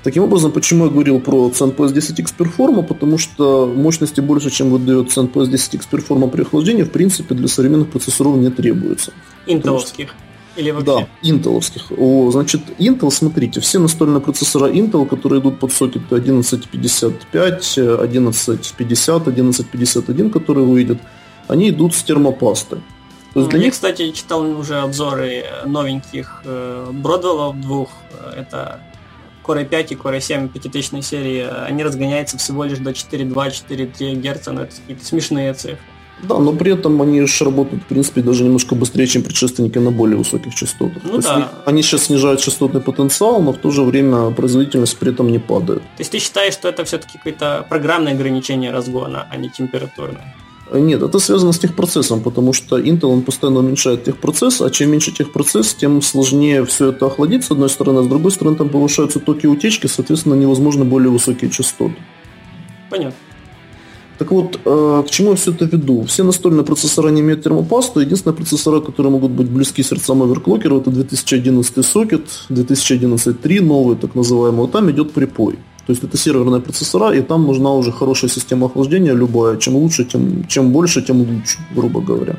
[0.04, 5.08] Таким образом, почему я говорил про CentOS 10X Performa, потому что мощности больше, чем выдает
[5.08, 9.12] CentOS 10X Performa при охлаждении, в принципе, для современных процессоров не требуется.
[9.46, 10.14] Интеловских?
[10.58, 10.86] Или вообще?
[10.86, 11.92] Да, интеловских.
[11.96, 20.30] О, значит, Intel, смотрите, все настольные процессоры Intel, которые идут под сокеты 1155, 1150, 1151,
[20.30, 20.98] которые выйдут,
[21.46, 22.80] они идут с термопастой.
[23.34, 23.72] То есть для Я, них...
[23.72, 27.90] кстати, читал уже обзоры новеньких э, Бродвеллов двух.
[28.36, 28.80] Это
[29.44, 34.66] Core 5 и Core 7 5000 серии, они разгоняются всего лишь до 4.2-4.3 Гц, это
[34.66, 35.78] какие-то смешные цифры.
[36.22, 39.90] Да, но при этом они же работают, в принципе, даже немножко быстрее, чем предшественники на
[39.90, 41.02] более высоких частотах.
[41.04, 41.36] Ну, то да.
[41.36, 45.38] есть они сейчас снижают частотный потенциал, но в то же время производительность при этом не
[45.38, 45.82] падает.
[45.82, 50.34] То есть ты считаешь, что это все-таки какое-то программное ограничение разгона, а не температурное?
[50.72, 55.12] Нет, это связано с техпроцессом, потому что Intel он постоянно уменьшает техпроцесс, а чем меньше
[55.12, 59.18] техпроцесс, тем сложнее все это охладить, с одной стороны, а с другой стороны там повышаются
[59.18, 61.96] токи утечки, соответственно, невозможно более высокие частоты.
[62.90, 63.16] Понятно.
[64.18, 66.02] Так вот, э, к чему я все это веду?
[66.02, 68.00] Все настольные процессора не имеют термопасту.
[68.00, 74.60] Единственные процессора, которые могут быть близки сердцам оверклокера, это 2011 сокет, 2011.3, новый так называемый.
[74.60, 75.54] Вот там идет припой.
[75.86, 79.56] То есть это серверные процессора, и там нужна уже хорошая система охлаждения, любая.
[79.56, 82.36] Чем лучше, тем, чем больше, тем лучше, грубо говоря.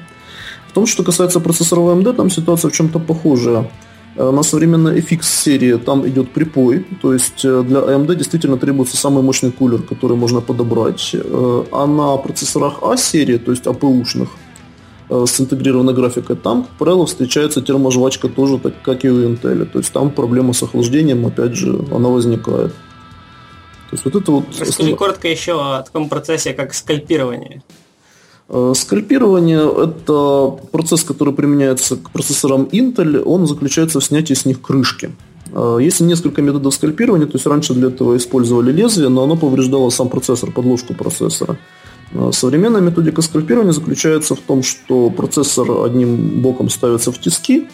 [0.68, 3.72] В том, что касается процессоров AMD, там ситуация в чем-то похожая.
[4.16, 8.98] Э, на современной FX серии там идет припой, то есть э, для AMD действительно требуется
[8.98, 11.12] самый мощный кулер, который можно подобрать.
[11.14, 14.30] Э, а на процессорах A серии, то есть APU-шных,
[15.10, 19.66] с интегрированной графикой, там, как правило, встречается терможвачка тоже, так как и у Intel.
[19.66, 22.74] То есть там проблема с охлаждением, опять же, она возникает.
[23.90, 24.44] То есть вот это вот...
[24.60, 27.64] Расскажи коротко еще о таком процессе, как скальпирование.
[28.50, 34.62] Э, скальпирование– это процесс, который применяется к процессорам Intel, он заключается в снятии с них
[34.62, 35.12] крышки.
[35.54, 39.92] Э, есть несколько методов скальпирования, то есть раньше для этого использовали лезвие, но оно повреждало
[39.92, 41.58] сам процессор, подложку процессора.
[42.12, 47.68] Э, современная методика скальпирования заключается в том, что процессор одним боком ставится в тиски,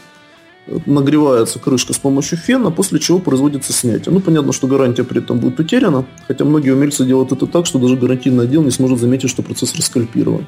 [0.86, 4.14] нагревается крышка с помощью фена, после чего производится снятие.
[4.14, 7.80] Ну, понятно, что гарантия при этом будет утеряна, хотя многие умельцы делают это так, что
[7.80, 10.46] даже гарантийный отдел не сможет заметить, что процессор скальпирован.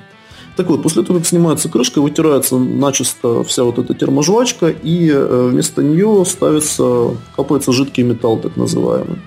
[0.55, 5.49] Так вот, после того, как снимается крышка, вытирается начисто вся вот эта терможвачка, и э,
[5.51, 9.20] вместо нее ставится, капается жидкий металл, так называемый.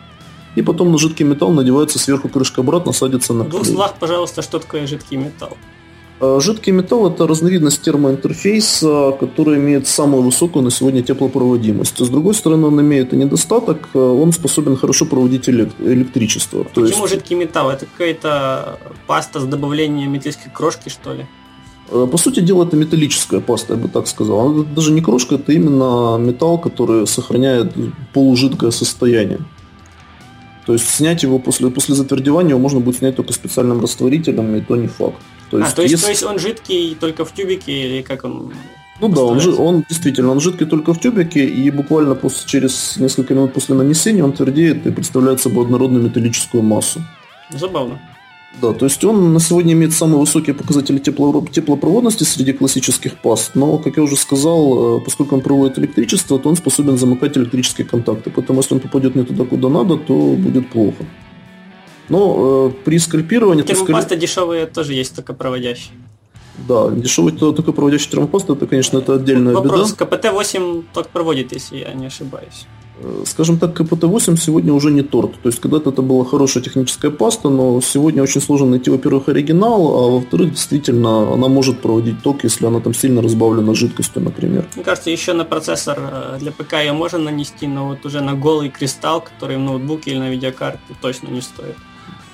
[0.57, 3.45] И потом на жидкий металл надевается сверху крышка обратно, садится на.
[3.45, 5.57] В двух словах, пожалуйста, что такое жидкий металл?
[6.21, 11.99] Э, жидкий металл– это разновидность термоинтерфейса, который имеет самую высокую на сегодня теплопроводимость.
[11.99, 16.65] С другой стороны, он имеет и недостаток, э, он способен хорошо проводить электричество.
[16.65, 17.09] Почему есть...
[17.09, 17.71] жидкий металл?
[17.71, 21.27] Это какая-то паста с добавлением металлической крошки, что ли?
[21.91, 24.41] Э, по сути дела, это металлическая паста, я бы так сказал.
[24.41, 27.73] Она даже не крошка, это именно металл, который сохраняет
[28.13, 29.39] полужидкое состояние.
[30.67, 34.61] То есть снять его после, после затвердевания его можно будет снять только специальным растворителем, и
[34.61, 35.17] то не факт.
[35.51, 36.05] То есть, а, то есть, если...
[36.05, 38.53] то есть он жидкий только в тюбике или как он?
[39.01, 43.35] Ну да, он, он действительно, он жидкий только в тюбике, и буквально после, через несколько
[43.35, 47.01] минут после нанесения он твердеет и представляет собой однородную металлическую массу.
[47.51, 47.99] Забавно.
[48.61, 53.53] Да, то есть он на сегодня имеет самые высокие показатели тепло, теплопроводности среди классических паст,
[53.55, 57.87] но, как я уже сказал, э, поскольку он проводит электричество, то он способен замыкать электрические
[57.87, 61.07] контакты, поэтому если он попадет не туда, куда надо, то будет плохо.
[62.11, 63.63] Но э, при скальпировании...
[63.63, 64.19] Термопаста скаль...
[64.19, 65.95] дешевые тоже есть, только проводящие.
[66.69, 70.05] Да, дешевый только проводящий термопаст, это, конечно, это отдельная Вопрос, беда.
[70.05, 72.67] КПТ-8 только проводит, если я не ошибаюсь.
[73.03, 75.33] Э, скажем так, КПТ-8 сегодня уже не торт.
[75.43, 79.87] То есть когда-то это была хорошая техническая паста, но сегодня очень сложно найти, во-первых, оригинал,
[79.87, 84.67] а во-вторых, действительно, она может проводить ток, если она там сильно разбавлена жидкостью, например.
[84.75, 88.35] Мне кажется, еще на процессор э, для ПК ее можно нанести, но вот уже на
[88.35, 91.77] голый кристалл, который в ноутбуке или на видеокарте точно не стоит.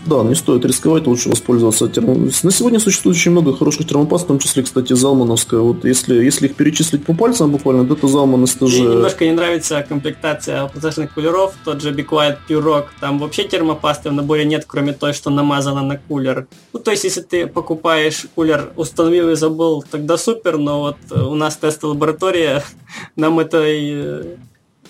[0.06, 2.14] Да, не стоит рисковать, лучше воспользоваться термо...
[2.14, 5.60] На сегодня существует очень много хороших термопаст, в том числе, кстати, Залмановская.
[5.60, 8.82] Вот если, если их перечислить по пальцам буквально, то это Залман STG.
[8.82, 12.84] Мне немножко не нравится комплектация процессорных кулеров, тот же Be Quiet Pure Rock.
[13.00, 16.46] Там вообще термопасты в наборе нет, кроме той, что намазана на кулер.
[16.72, 21.34] Ну, то есть, если ты покупаешь кулер, установил и забыл, тогда супер, но вот у
[21.34, 22.62] нас тестовая лаборатория,
[23.16, 24.36] нам этой э,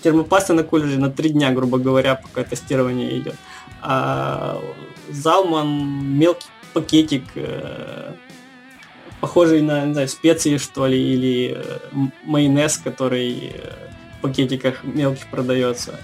[0.03, 3.35] термопасты на кулере на три дня, грубо говоря, пока тестирование идет.
[3.81, 4.59] А
[5.09, 8.13] Залман мелкий пакетик, э,
[9.19, 11.79] похожий на, не знаю, специи, что ли, или э,
[12.23, 13.87] майонез, который э,
[14.17, 15.99] в пакетиках мелких продается.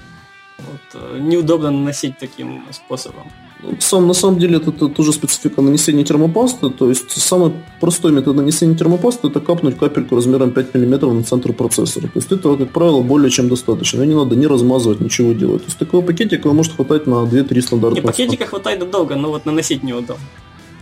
[0.58, 3.32] Вот, неудобно наносить таким способом.
[3.80, 6.70] Сам, на самом деле это, это тоже специфика нанесения термопасты.
[6.70, 11.53] То есть самый простой метод нанесения термопасты это капнуть капельку размером 5 мм на центр
[11.53, 12.07] процессора.
[12.07, 14.03] То есть этого, как правило, более чем достаточно.
[14.03, 15.61] И не надо не размазывать, ничего делать.
[15.61, 18.03] То есть такого пакетика может хватать на 2-3 стандартных.
[18.03, 20.24] И пакетика хватает долго, но вот наносить неудобно.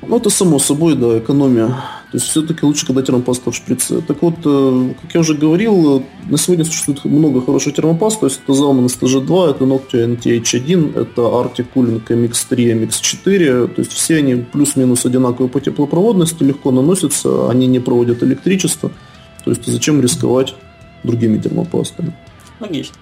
[0.01, 1.67] Ну, это само собой, да, экономия.
[2.11, 4.01] То есть все-таки лучше, когда термопаста в шприце.
[4.01, 8.19] Так вот, э, как я уже говорил, на сегодня существует много хороших термопаст.
[8.19, 13.67] То есть это Zalman STG2, это Noctua NTH1, это Arctic Cooling MX3, MX4.
[13.67, 18.91] То есть все они плюс-минус одинаковые по теплопроводности, легко наносятся, они не проводят электричество.
[19.45, 20.55] То есть зачем рисковать
[21.03, 22.13] другими термопастами?
[22.59, 22.95] Логично.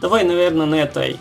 [0.00, 1.16] Давай, наверное, на этой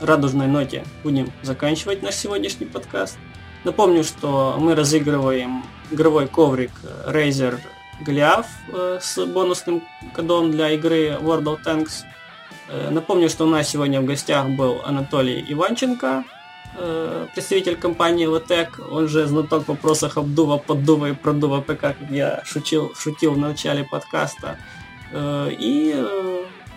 [0.00, 3.16] радужной ноте будем заканчивать наш сегодняшний подкаст.
[3.64, 6.72] Напомню, что мы разыгрываем игровой коврик
[7.06, 7.60] Razer
[8.04, 9.82] Goliath э, с бонусным
[10.14, 12.02] кодом для игры World of Tanks.
[12.68, 16.24] Э, напомню, что у нас сегодня в гостях был Анатолий Иванченко,
[16.76, 21.96] э, представитель компании Lotec, он же знаток в вопросах обдува, поддува и продува ПК, как
[22.10, 24.58] я шутил, шутил в начале подкаста.
[25.14, 25.94] И,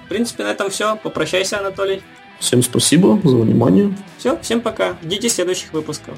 [0.04, 0.98] в принципе, на этом все.
[0.98, 2.04] Попрощайся, Анатолий.
[2.38, 3.96] Всем спасибо за внимание.
[4.18, 4.98] Все, всем пока.
[5.02, 6.18] Ждите следующих выпусков.